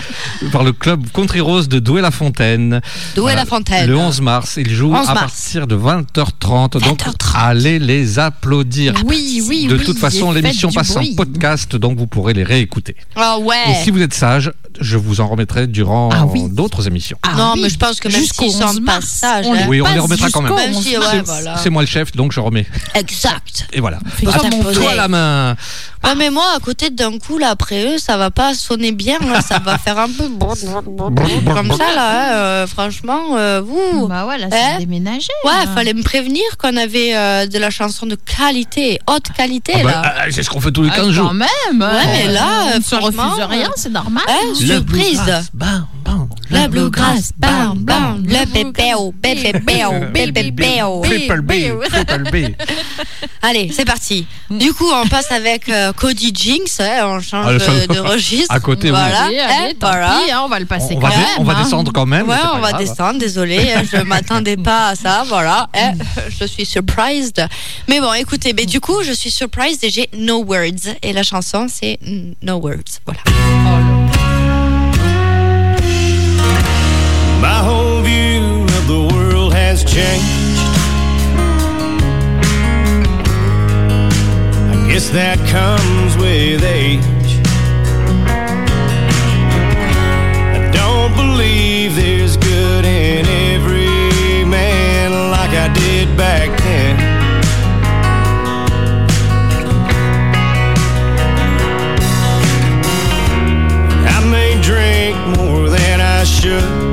[0.52, 2.82] par le club country rose de Douai-la-Fontaine.
[3.16, 6.80] D'où est la fontaine Le 11 mars, ils jouent 11 à partir de 20h30.
[6.80, 7.39] Donc 20h30.
[7.40, 8.94] Allez les applaudir.
[9.06, 12.96] Oui, oui, De oui, toute façon, l'émission passe en podcast, donc vous pourrez les réécouter.
[13.16, 13.56] Ah ouais.
[13.72, 16.48] Et si vous êtes sage, je vous en remettrai durant Ah oui.
[16.50, 17.18] d'autres émissions.
[17.24, 17.62] Ah non, oui.
[17.64, 19.66] mais je pense que même Jusqu'au s'ils sont 11 de mars, passage, on hein.
[19.68, 20.52] Oui, on les remettra quand même.
[20.58, 21.22] jusqu'au Même 11 si, ouais, mars.
[21.26, 21.58] voilà.
[21.58, 22.66] C'est moi le chef, donc je remets.
[22.96, 23.68] Exact.
[23.74, 24.00] Et voilà.
[24.16, 24.72] Fais comme on.
[24.74, 25.56] Toi la main.
[26.04, 29.18] Ouais, mais moi, à côté d'un coup, là, après eux, ça va pas sonner bien.
[29.20, 30.30] là, ça va faire un peu
[31.54, 32.10] comme ça, là.
[32.10, 34.08] hein, euh, franchement, euh, vous.
[34.08, 35.28] Bah ouais, là, Hein c'est déménagé.
[35.44, 35.68] Ouais, là.
[35.76, 39.92] fallait me prévenir qu'on avait euh, de la chanson de qualité, haute qualité, Ah bah,
[39.92, 40.14] là.
[40.20, 41.34] ah, c'est ce qu'on fait tous les Ah, 15 quand jours.
[41.34, 41.48] même.
[41.74, 44.24] Ouais, mais là, on franchement, refuse rien, c'est normal.
[44.28, 44.54] Hein, hein.
[44.76, 45.22] Surprise.
[45.54, 46.30] Bam, bam.
[46.52, 51.02] Le bluegrass, bam, bam, le bébéo, bébéo, bébéo.
[51.04, 51.52] Triple B,
[51.90, 52.36] triple B.
[53.42, 54.26] Allez, c'est parti.
[54.50, 58.48] Du coup, on passe avec euh, Cody Jinx, hein, on change Ah, le de, registre.
[58.54, 58.98] À côté, oui.
[58.98, 59.24] voilà.
[59.26, 60.20] Allez, hein, allez, tant voilà.
[60.26, 61.28] pis, hein, on va le passer On quand va, dé- même.
[61.38, 61.64] on va hein.
[61.64, 62.26] descendre quand même.
[62.26, 62.82] mais Ouais, c'est pas on va grave.
[62.82, 65.70] descendre, désolé, je m'attendais pas à ça, voilà.
[65.76, 65.94] hein,
[66.40, 67.46] je suis surprised.
[67.88, 70.96] Mais bon, écoutez, mais du coup, je suis surprised et j'ai No Words.
[71.04, 72.00] Et la chanson, c'est
[72.42, 73.00] No Words.
[73.06, 73.22] Voilà.
[73.30, 74.29] My
[79.90, 80.62] changed.
[84.70, 87.02] I guess that comes with age.
[90.58, 93.26] I don't believe there's good in
[93.56, 96.96] every man like I did back then.
[104.16, 106.89] I may drink more than I should.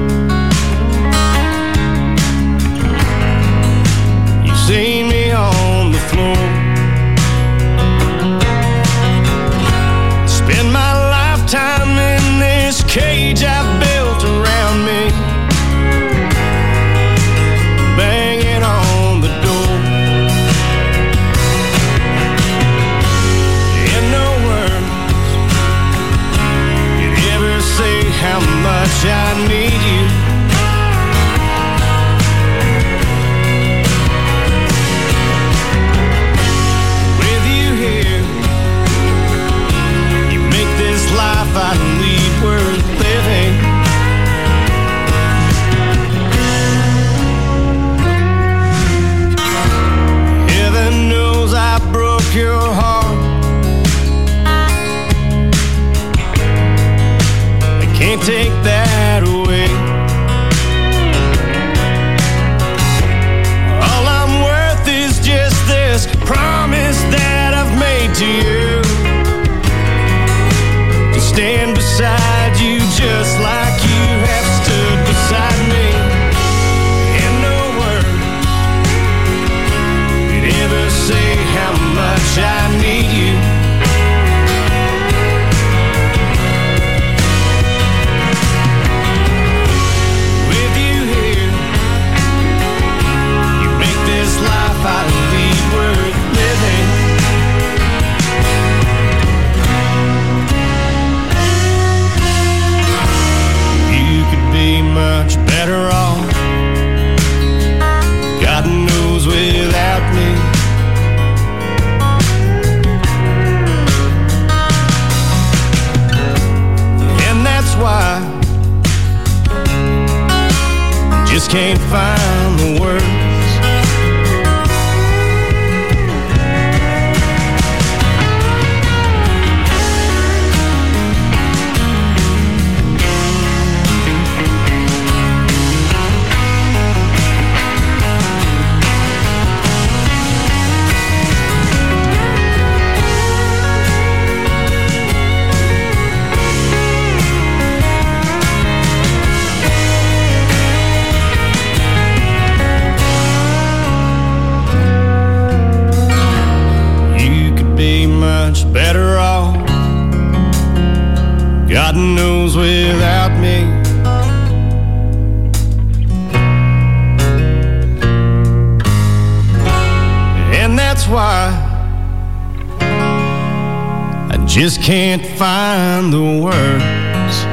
[174.87, 177.47] Can't find the words.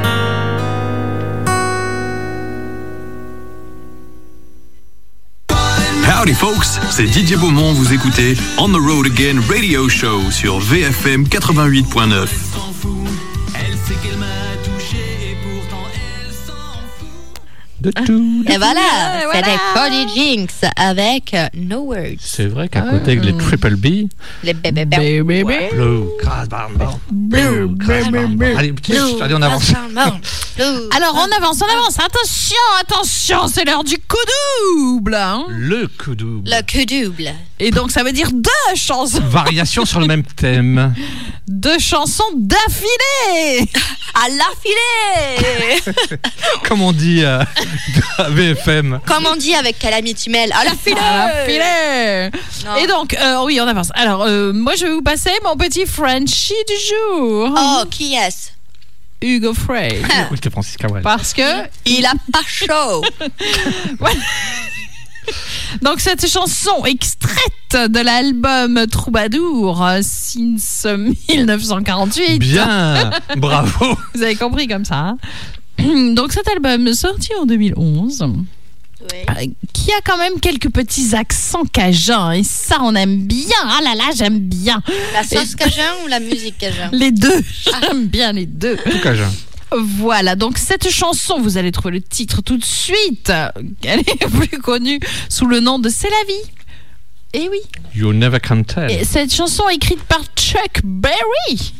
[6.06, 11.24] Howdy folks, c'est Didier Beaumont, vous écoutez On the Road Again Radio Show sur VFM
[11.24, 12.28] 88.9.
[17.84, 18.44] De tout.
[18.48, 18.80] Et voilà,
[19.34, 22.16] c'était Cody Jinx avec euh, No Words.
[22.20, 24.08] C'est vrai qu'à côté les Triple B,
[24.42, 25.22] Les Bébé.
[25.22, 26.68] Blue, Blue, Crash Band.
[28.56, 29.72] Allez, petit, Blue, allez, on avance.
[30.96, 31.98] Alors on avance, on avance.
[31.98, 34.16] Attention, attention, c'est l'heure du coup
[34.76, 35.14] double.
[35.14, 35.44] hein.
[35.50, 36.48] Le coup double.
[36.48, 37.30] Le coup double.
[37.60, 40.94] Et donc ça veut dire deux chansons, Variation sur le même thème.
[41.48, 43.68] deux chansons d'affilée.
[44.16, 45.96] À l'affilée
[46.68, 47.42] Comme on dit euh,
[48.18, 49.00] à VFM.
[49.06, 52.30] Comme on dit avec Calamity Mail, à l'affilée À l'affilée.
[52.64, 52.76] Non.
[52.76, 53.90] Et donc, euh, oui, on avance.
[53.94, 57.54] Alors, euh, moi, je vais vous passer mon petit Frenchie du jour.
[57.56, 58.50] Oh, qui est-ce?
[59.22, 60.02] Hugo Frey.
[60.26, 61.02] Écoutez Francis Cabrel?
[61.02, 61.42] Parce que
[61.86, 63.02] Il a pas chaud
[65.82, 70.86] Donc cette chanson extraite de l'album Troubadour euh, since
[71.30, 72.38] 1948.
[72.38, 73.96] Bien, bravo.
[74.14, 74.96] Vous avez compris comme ça.
[74.96, 75.18] hein
[76.14, 78.22] Donc cet album sorti en 2011
[79.02, 83.56] euh, qui a quand même quelques petits accents cajuns et ça on aime bien.
[83.64, 84.82] Ah là là, j'aime bien.
[85.12, 86.88] La sauce cajun ou la musique cajun?
[86.92, 87.42] Les deux,
[87.82, 88.76] j'aime bien les deux.
[88.76, 89.30] Tout cajun.
[89.76, 93.32] Voilà, donc cette chanson, vous allez trouver le titre tout de suite.
[93.82, 96.50] Elle est plus connue sous le nom de C'est la vie.
[97.34, 97.58] Eh oui.
[97.94, 98.90] You never can tell.
[98.90, 101.74] Et cette chanson écrite par Chuck Berry,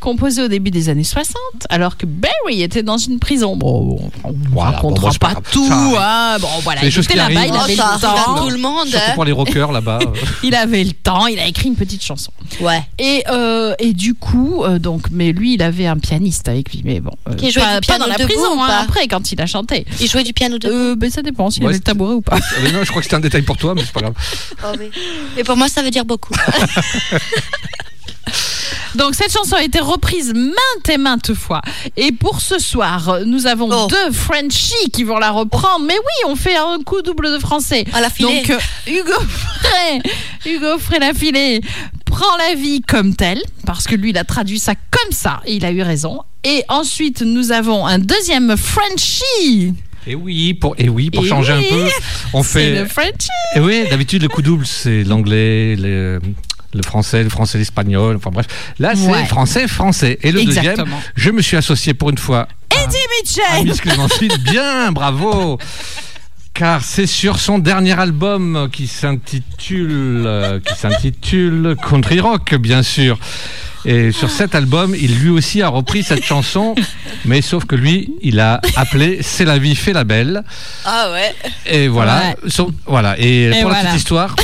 [0.00, 1.34] composée au début des années 60,
[1.68, 3.56] alors que Berry était dans une prison.
[3.56, 5.68] Bon, on ne Voilà, racontera bon, pas, pas tout.
[5.98, 6.38] Hein.
[6.40, 8.42] Bon, voilà, il était là-bas, il avait Oh, ça le temps.
[8.42, 9.98] tout le monde Surtout pour les rockers là-bas.
[10.42, 12.32] Il avait le temps, il a écrit une petite chanson.
[12.60, 12.82] Ouais.
[12.98, 16.82] Et, euh, et du coup, euh, donc, mais lui, il avait un pianiste avec lui,
[16.84, 18.68] mais bon, euh, Qui jouait pas, du pas piano dans la debout prison, ou hein,
[18.82, 19.84] après quand il a chanté.
[20.00, 22.20] Il jouait du piano de Euh, ben, ça dépend s'il Ouais, avait le tabouret ou
[22.22, 22.36] pas.
[22.40, 24.14] Ah, mais non, je crois que c'était un détail pour toi, mais c'est pas grave.
[24.64, 24.76] Oh.
[25.36, 26.34] Mais pour moi, ça veut dire beaucoup.
[28.96, 31.60] Donc cette chanson a été reprise maintes et maintes fois.
[31.96, 33.86] Et pour ce soir, nous avons Oh.
[33.88, 35.84] deux Frenchies qui vont la reprendre.
[35.86, 37.84] Mais oui, on fait un coup double de français.
[37.92, 38.42] À la filée.
[38.42, 38.58] Donc euh,
[38.90, 40.00] Hugo Frey,
[40.46, 41.60] Hugo Frey la filée
[42.04, 45.54] prend la vie comme telle parce que lui il a traduit ça comme ça et
[45.54, 46.22] il a eu raison.
[46.42, 49.74] Et ensuite nous avons un deuxième Frenchie.
[50.06, 51.88] Et oui, pour, et oui, pour Et changer oui, un peu,
[52.32, 52.80] on C'est fait.
[52.82, 53.28] le Frenchie.
[53.54, 56.20] Et oui, d'habitude, le coup double, c'est l'anglais, le,
[56.74, 58.16] le français, le français, l'espagnol.
[58.16, 58.46] Enfin bref,
[58.78, 59.24] là, c'est Ouais.
[59.26, 60.18] français, français.
[60.22, 60.84] Et le deuxième,
[61.16, 63.98] je me suis associé pour une fois Eddie à Mitchell.
[64.28, 64.38] Miss.
[64.38, 65.58] Bien, bravo.
[66.54, 73.18] Car c'est sur son dernier album qui s'intitule, euh, qui s'intitule Country Rock, bien sûr.
[73.84, 76.74] Et sur cet album, il lui aussi a repris cette chanson,
[77.24, 80.42] mais sauf que lui, il a appelé C'est la vie, fait la belle.
[80.84, 81.34] Ah ouais.
[81.66, 82.34] Et voilà,
[82.86, 83.18] voilà.
[83.18, 83.80] Et, Et pour la voilà.
[83.84, 84.36] petite histoire,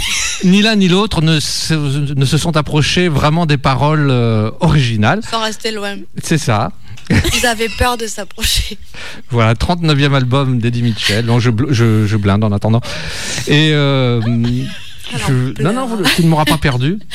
[0.45, 1.75] ni l'un ni l'autre ne, se-
[2.15, 5.21] ne se sont approchés vraiment des paroles euh, originales.
[5.31, 5.97] Sans rester loin.
[6.23, 6.71] C'est ça.
[7.09, 8.79] Ils avaient peur de s'approcher.
[9.31, 11.25] Voilà, 39e album d'Eddie Mitchell.
[11.25, 12.81] Donc je, je, je blinde en attendant.
[13.47, 14.21] Et euh,
[15.11, 16.99] je- non, non, vous- tu ne m'auras pas perdu.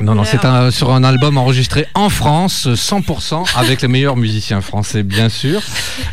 [0.00, 4.60] Non, non, c'est un, sur un album enregistré en France, 100%, avec les meilleurs musiciens
[4.60, 5.62] français, bien sûr.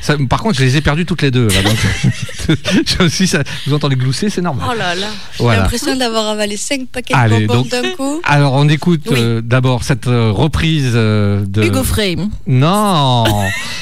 [0.01, 1.47] Ça- par contre, je les ai perdus toutes les deux.
[1.47, 4.67] Là, donc, ça, vous entendez glousser, c'est normal.
[4.71, 5.07] Oh là là.
[5.37, 5.61] J'ai Voilà.
[5.63, 8.21] l'impression d'avoir avalé 5 paquets Allez, de bonbons d'un coup.
[8.25, 9.15] Alors, on écoute Oui.
[9.17, 11.63] euh, d'abord cette euh, reprise euh, de.
[11.63, 12.17] Hugo Frey.
[12.45, 13.23] Non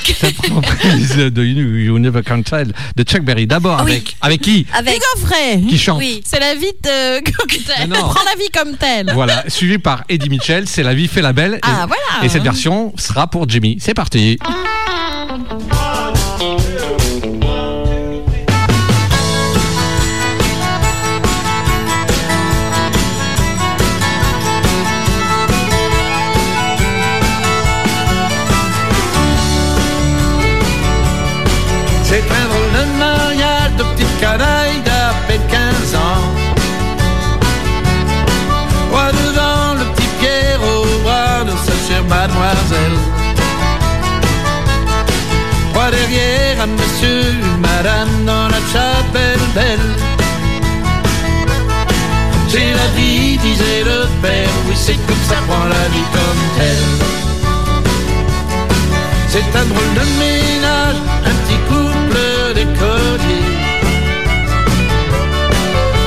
[0.06, 3.46] Cette reprise de You, You Never Can Tell de Chuck Berry.
[3.46, 3.92] D'abord, Ah oui.
[3.92, 4.66] avec, avec qui?
[4.74, 5.60] Avec Hugo Frey.
[5.68, 5.98] Qui chante?
[6.00, 6.22] Oui.
[6.24, 6.90] C'est la vie de...
[7.24, 7.96] comme non.
[7.96, 9.12] Prends la vie comme telle.
[9.14, 11.60] Voilà, suivi par Eddie Mitchell, C'est la vie fait la belle.
[11.62, 12.24] Ah, et, voilà.
[12.26, 13.78] et cette version sera pour Jimmy.
[13.80, 14.38] C'est parti.
[54.80, 56.90] C'est comme ça, prend la vie comme telle.
[59.28, 61.00] C'est un drôle de ménage,
[61.30, 63.50] un petit couple d'écoliers.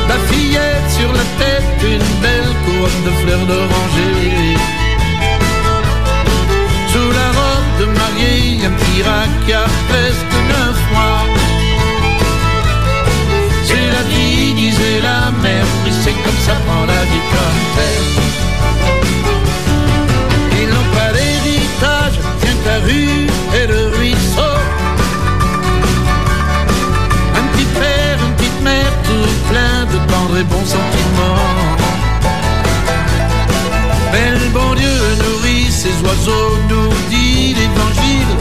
[0.08, 4.56] La fillette sur la tête, une belle coupe de fleurs d'oranger.
[6.92, 9.02] Sous la robe de mariée, un petit
[9.44, 11.24] qui a presque neuf mois.
[13.64, 18.21] C'est la vie, disait la mère, mais c'est comme ça prend la vie comme telle.
[30.42, 31.36] Et bons sentiments.
[34.12, 38.34] Mais le bon Dieu nourrit ses oiseaux, nous dit l'évangile.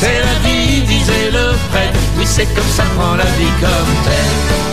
[0.00, 4.69] C'est la vie, disait le prêtre, oui c'est comme ça prend la vie comme telle.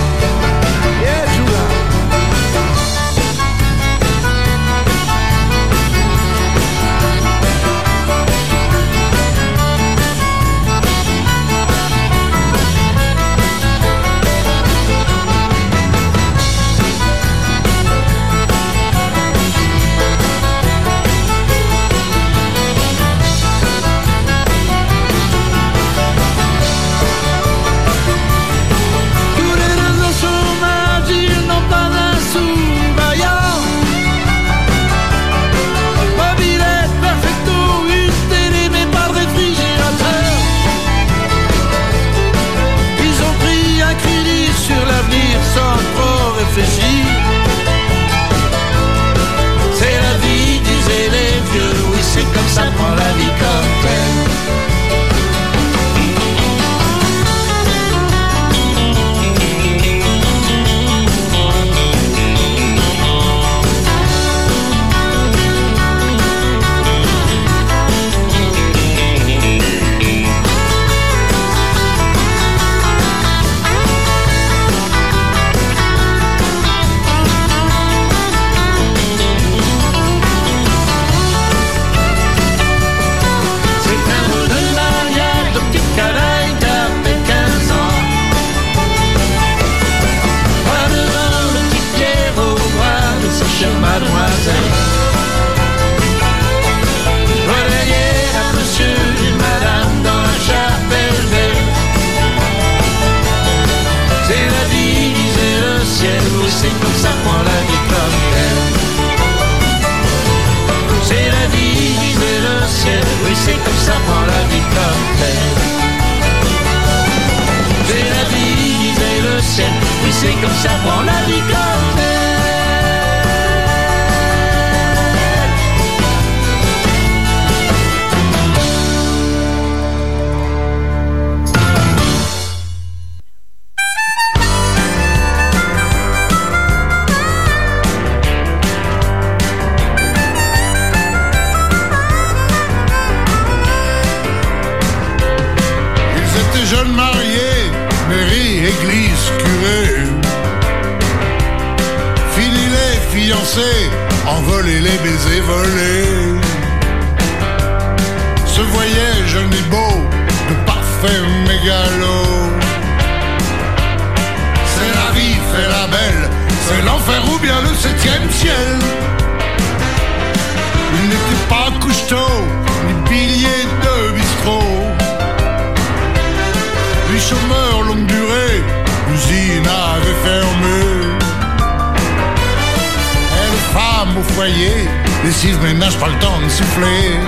[184.38, 184.88] Femme au foyer,
[185.23, 187.19] lessive ménage, pas le temps de souffler.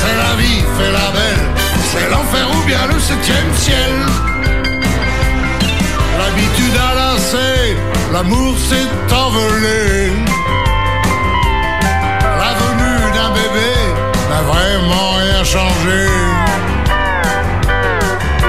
[0.00, 1.46] C'est la vie, fait la belle,
[1.90, 3.92] c'est l'enfer ou bien le septième ciel.
[6.18, 7.76] L'habitude a lassé,
[8.12, 10.12] l'amour s'est envolé.
[12.42, 13.72] La venue d'un bébé
[14.30, 16.08] n'a vraiment rien changé.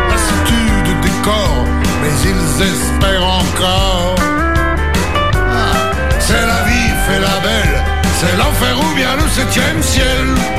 [0.09, 1.65] Lassitude des corps,
[2.01, 3.97] mais ils espèrent encore.
[9.18, 10.57] Le septième ciel.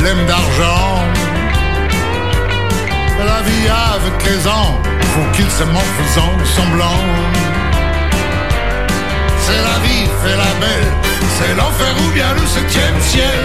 [0.00, 1.02] Problèmes d'argent.
[3.18, 4.72] la vie avec les ans
[5.12, 7.00] faut qu'ils s'aiment en faisant semblant.
[9.44, 10.90] C'est la vie, fait la belle,
[11.36, 13.40] c'est l'enfer ou bien le septième ciel.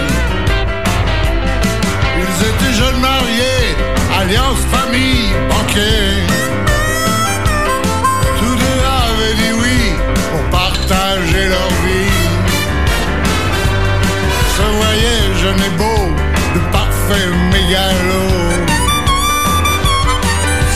[2.22, 3.64] Ils étaient jeunes mariés,
[4.18, 6.24] alliance, famille, banquier.
[8.38, 9.78] Tous deux avaient dit oui
[10.30, 12.16] pour partager leur vie.
[14.56, 15.85] Se voyaient jeunes et beaux,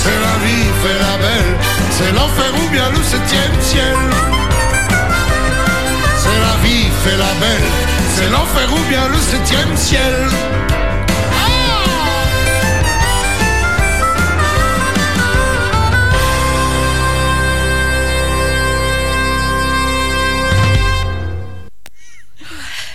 [0.02, 1.52] C'est la vie, fait la belle,
[1.90, 3.96] c'est l'enfer ou bien le septième ciel.
[6.18, 7.68] C'est la vie, fait la belle,
[8.14, 10.59] c'est l'enfer ou bien le septième ciel.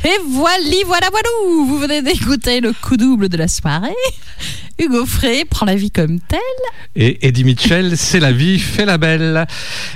[0.06, 1.30] Et voilà, voilà, voilà.
[1.48, 3.96] Vous venez d'écouter le coup double de la soirée.
[4.78, 6.40] Hugo Frey prend la vie comme telle.
[6.98, 9.46] Et Eddie Mitchell, c'est la vie, fait la belle.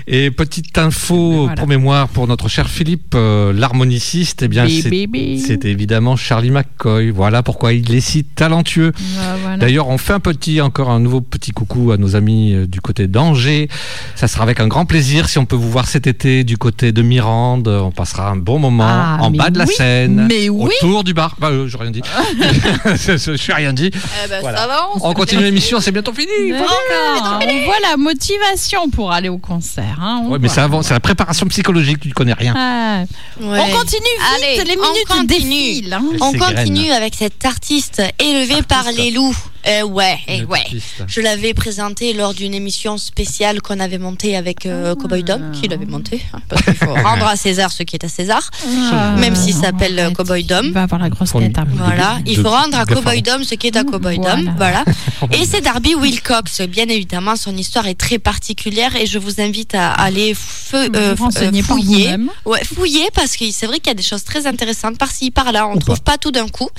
[0.07, 1.55] Et petite info voilà.
[1.55, 7.09] pour mémoire pour notre cher Philippe, euh, l'harmoniciste, eh bien, Bi, c'est- évidemment Charlie McCoy.
[7.11, 8.91] Voilà pourquoi il est si talentueux.
[9.19, 9.57] Ah, voilà.
[9.57, 12.81] D'ailleurs, on fait un petit, encore un nouveau petit coucou à nos amis euh, du
[12.81, 13.69] côté d'Angers.
[14.15, 16.91] Ça sera avec un grand plaisir si on peut vous voir cet été du côté
[16.91, 17.67] de Mirande.
[17.67, 20.71] On passera un bon moment Ah, en bas de la oui, Seine, mais oui.
[20.81, 21.35] autour du bar.
[21.39, 22.01] Bah, euh, j'ai rien dit.
[23.07, 23.89] Je suis rien dit.
[23.93, 24.57] Eh ben, Voilà.
[24.59, 26.51] ça va, On continue l'émission, c'est bientôt fini.
[26.89, 27.39] D'accord.
[27.47, 29.97] On voit la motivation pour aller au concert.
[30.01, 30.55] hein, on Ouais, mais voit.
[30.55, 32.53] c'est avant, c'est la préparation psychologique, tu ne connais rien.
[32.57, 33.03] Ah.
[33.39, 33.59] Ouais.
[33.59, 35.27] On continue vite, Allez, les on minutes continue.
[35.27, 35.93] défilent.
[35.93, 36.03] hein.
[36.21, 39.35] On continue avec cet artiste élevé par les loups.
[39.68, 40.64] Euh, ouais, eh Une ouais.
[41.07, 45.68] Je l'avais présenté lors d'une émission spéciale qu'on avait montée avec euh, Cowboy Dom, qui
[45.68, 48.49] l'avait montée, hein, parce qu'il faut rendre à César ce qui est à César,
[48.94, 49.15] Ah.
[49.18, 50.11] même s'il s'appelle euh.
[50.11, 50.65] Cowboy Dom.
[50.68, 51.57] Il va avoir la grosse tête.
[51.57, 51.65] hein.
[51.73, 54.53] Voilà, il faut rendre à Cowboy Dom ce qui est à Cowboy Dom.
[54.57, 54.84] Voilà.
[55.19, 55.31] Voilà.
[55.41, 59.76] Et c'est Darby Wilcox, bien évidemment, son histoire est très particulière et je vous invite
[59.76, 62.15] à aller feu- euh, euh, fouiller.
[62.45, 65.68] Ouais, fouiller parce que c'est vrai qu'il y a des choses très intéressantes par-ci, par-là.
[65.68, 66.69] On ne Ou trouve pas tout d'un coup.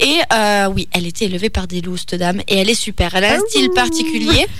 [0.00, 3.14] Et euh, oui, elle était élevée par des loups, cette dame, et elle est super.
[3.14, 4.46] Elle a un style particulier.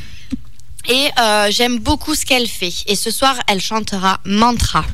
[0.86, 2.74] Et euh, j'aime beaucoup ce qu'elle fait.
[2.86, 4.84] Et ce soir, elle chantera Mantra.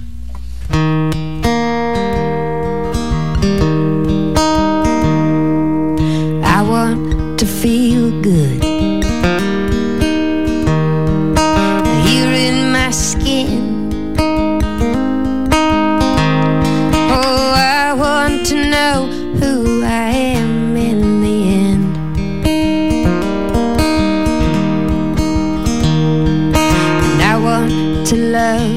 [28.30, 28.70] Love.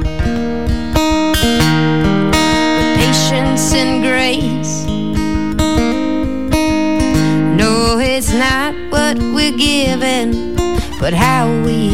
[0.00, 0.20] with
[2.98, 4.84] Patience and grace.
[7.56, 10.56] No, it's not what we're given,
[11.00, 11.89] but how we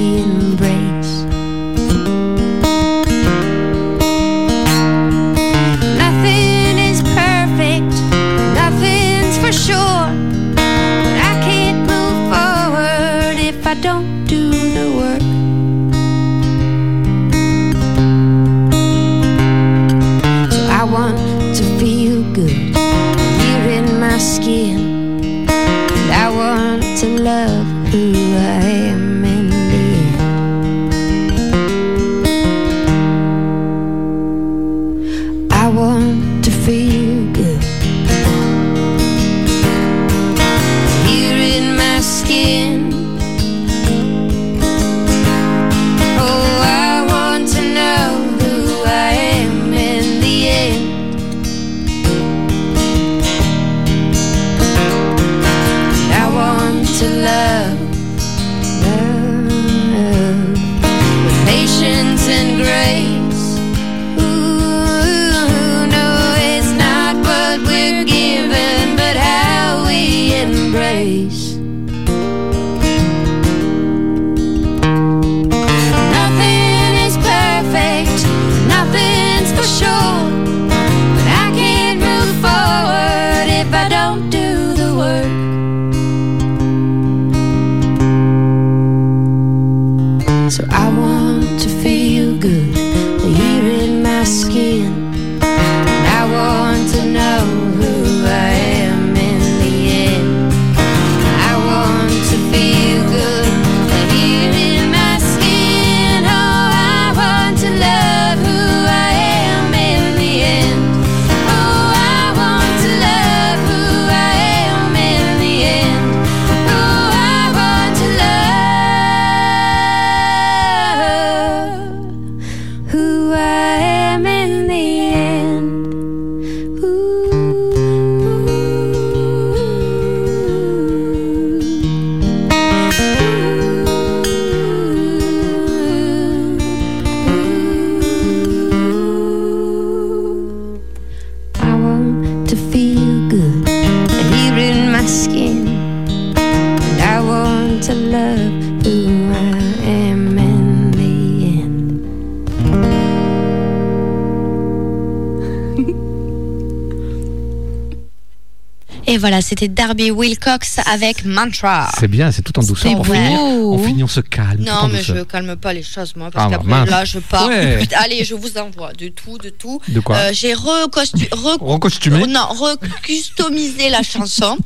[159.58, 161.88] c'était Darby Wilcox avec Mantra.
[161.98, 162.94] C'est bien, c'est tout en douceur.
[162.96, 163.04] Beau.
[163.04, 164.20] finir, on finit, on se
[164.66, 167.46] Non, mais je calme pas les choses, moi, parce Ah, qu'après, là, je pars.
[167.48, 167.78] Ouais.
[167.94, 169.80] Allez, je vous envoie de tout, de tout.
[169.88, 174.56] De quoi Euh, J'ai recostu- re- Recostumé Non, recustomisé la chanson.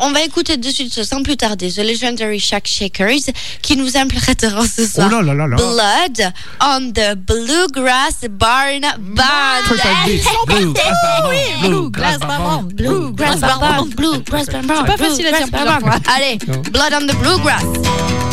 [0.00, 4.64] On va écouter de suite, sans plus tarder, The Legendary Shack Shakers, qui nous interpréteront
[4.64, 5.08] ce soir.
[5.12, 5.56] Oh là là là.
[5.56, 9.24] Blood on the Bluegrass Barn Band.
[9.70, 10.26] Like this.
[10.46, 11.60] Bluegrass Barn.
[11.62, 12.62] Bluegrass Barn Band.
[12.74, 13.86] Bluegrass Barn Band.
[13.96, 14.64] Bluegrass Barn.
[14.68, 16.00] C'est pas facile à dire.
[16.16, 16.38] Allez.
[16.70, 18.23] Blood on the Bluegrass.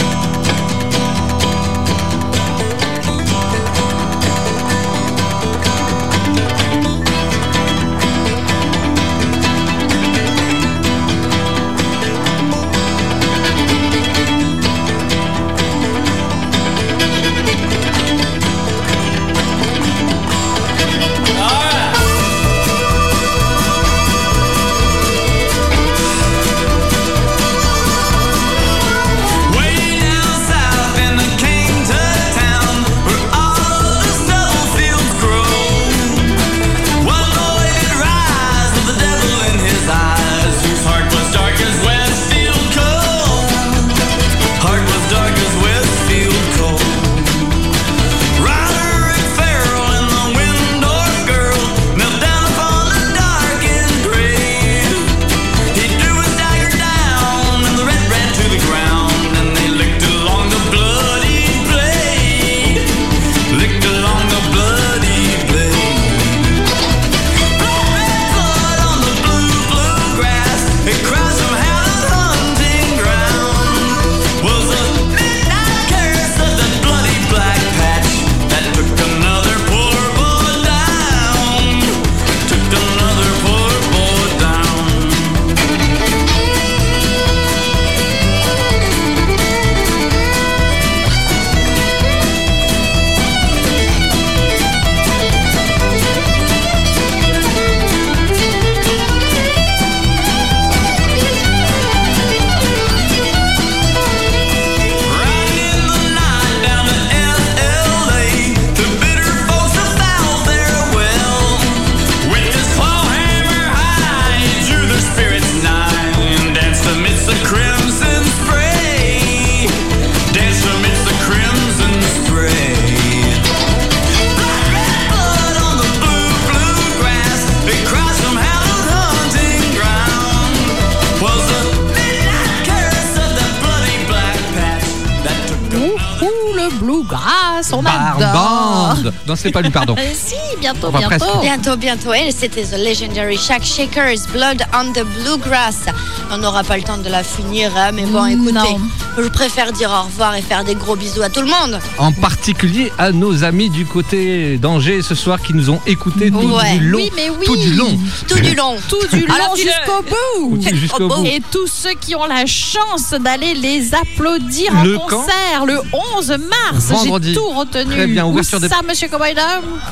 [139.42, 139.96] C'est pas lui, pardon.
[140.02, 141.18] Euh, si, bientôt, Enfin, bientôt.
[141.26, 141.42] presque.
[141.42, 142.14] Bientôt, bientôt.
[142.14, 145.86] Et c'était The Legendary Shack Shakers, Blood on the Bluegrass.
[146.32, 148.80] On n'aura pas le temps de la finir, hein, mais bon, écoutez, Non.
[149.18, 151.80] Je préfère dire au revoir et faire des gros bisous à tout le monde.
[151.98, 156.38] En particulier à nos amis du côté d'Angers ce soir qui nous ont écoutés tout
[156.40, 156.78] Ouais.
[156.78, 156.98] du long.
[157.00, 157.46] Oui, mais oui.
[157.46, 158.00] Tout du long.
[158.28, 158.76] Tout du long.
[158.90, 161.26] Tout du long jusqu'au bout.
[161.26, 165.80] Et tous ceux qui ont la chance d'aller les applaudir Le en concert le
[166.18, 166.86] 11 mars.
[166.86, 167.30] Vendredi.
[167.30, 167.86] J'ai tout retenu.
[167.94, 169.44] Très bien, Où ouverture des- ça, monsieur Cowboy Dom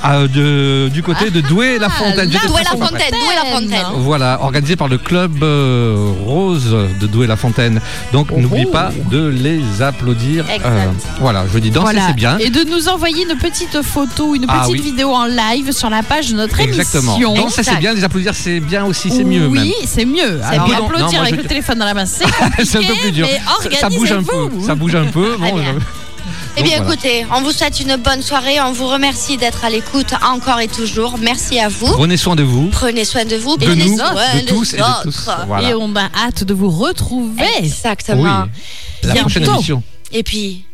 [0.04, 2.32] Ah, de- du côté de Douai-la-Fontaine.
[2.32, 2.86] J'étais Douai très la content.
[2.88, 3.86] Fontaine, Douai la Fontaine.
[4.00, 7.82] Voilà, organisé par le club euh, Rose de Douai-la-Fontaine.
[8.14, 10.46] Donc n'oublie pas de les applaudir.
[10.50, 10.86] Euh,
[11.20, 12.08] voilà, je dis danser, Voilà.
[12.08, 12.38] c'est bien.
[12.38, 14.82] Et de nous envoyer une petite photo, une Ah petite oui.
[14.82, 17.16] vidéo en live sur la page de notre Exactement.
[17.16, 17.34] émission.
[17.36, 19.48] Danser, c'est bien, les applaudir, c'est bien aussi, c'est mieux.
[19.48, 20.40] Oui, c'est mieux.
[20.44, 20.80] Alors, bien.
[20.80, 22.50] Non, applaudir moi, avec je- le téléphone dans la main, c'est un
[22.82, 23.28] peu plus dur.
[23.80, 24.50] Ça- bouge un peu.
[24.66, 25.36] Ça bouge un peu.
[25.40, 25.64] Bon, je-
[26.60, 26.94] Eh bien, voilà.
[26.94, 28.60] écoutez, on vous souhaite une bonne soirée.
[28.60, 31.18] On vous remercie d'être à l'écoute encore et toujours.
[31.18, 31.88] Merci à vous.
[31.94, 32.68] Prenez soin de vous.
[32.70, 33.56] Prenez soin de vous.
[33.56, 35.30] De prenez nous, soin de tous et de tous.
[35.48, 35.70] Voilà.
[35.70, 37.44] Et on a hâte de vous retrouver.
[37.60, 38.44] Exactement.
[38.44, 38.50] Oui.
[39.04, 39.58] La prochaine Bientôt.
[39.60, 39.84] émission.
[40.12, 40.66] Et puis,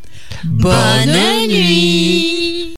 [0.44, 1.12] Bonne
[1.48, 2.72] nuit.